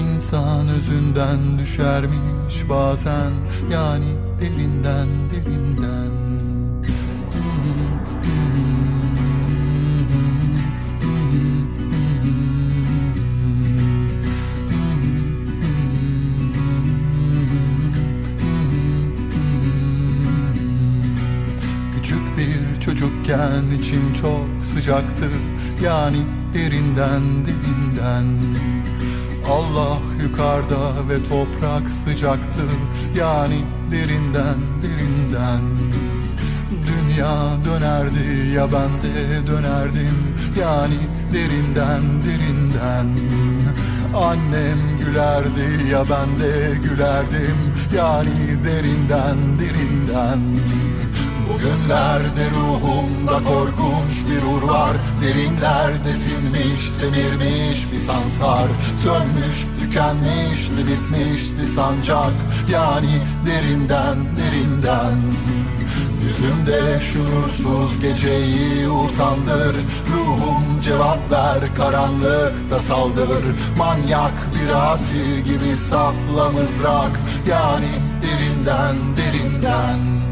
[0.01, 3.33] İnsan özünden düşermiş bazen.
[3.73, 4.07] Yani
[4.41, 6.26] derinden derinden
[23.79, 25.29] içim çok sıcaktı
[25.85, 26.23] Yani
[26.55, 28.27] derinden derinden.
[29.51, 32.61] Allah yukarıda ve toprak sıcaktı
[33.19, 35.61] Yani derinden derinden.
[36.87, 40.17] Dünya dönerdi ya ben de dönerdim.
[40.61, 40.99] Yani
[41.33, 43.07] derinden derinden.
[44.17, 47.57] Annem gülerdi ya ben de gülerdim.
[47.97, 50.41] Yani derinden derinden
[51.57, 54.97] Bugünlerde ruhumda korkunç bir ur var.
[55.23, 58.69] Derinlerde sinmiş, semirmiş bir sansar.
[59.03, 62.33] Sönmüş, tükenmişti, bitmişti sancak.
[62.73, 65.17] Yani derinden, derinden.
[66.25, 69.77] Yüzümde şuursuz geceyi utandır.
[70.15, 73.45] Ruhum cevap ver karanlıkta saldır.
[73.79, 77.21] Manyak bir asi gibi sapla mızrak.
[77.49, 77.91] Yani
[78.23, 80.26] derinden derinden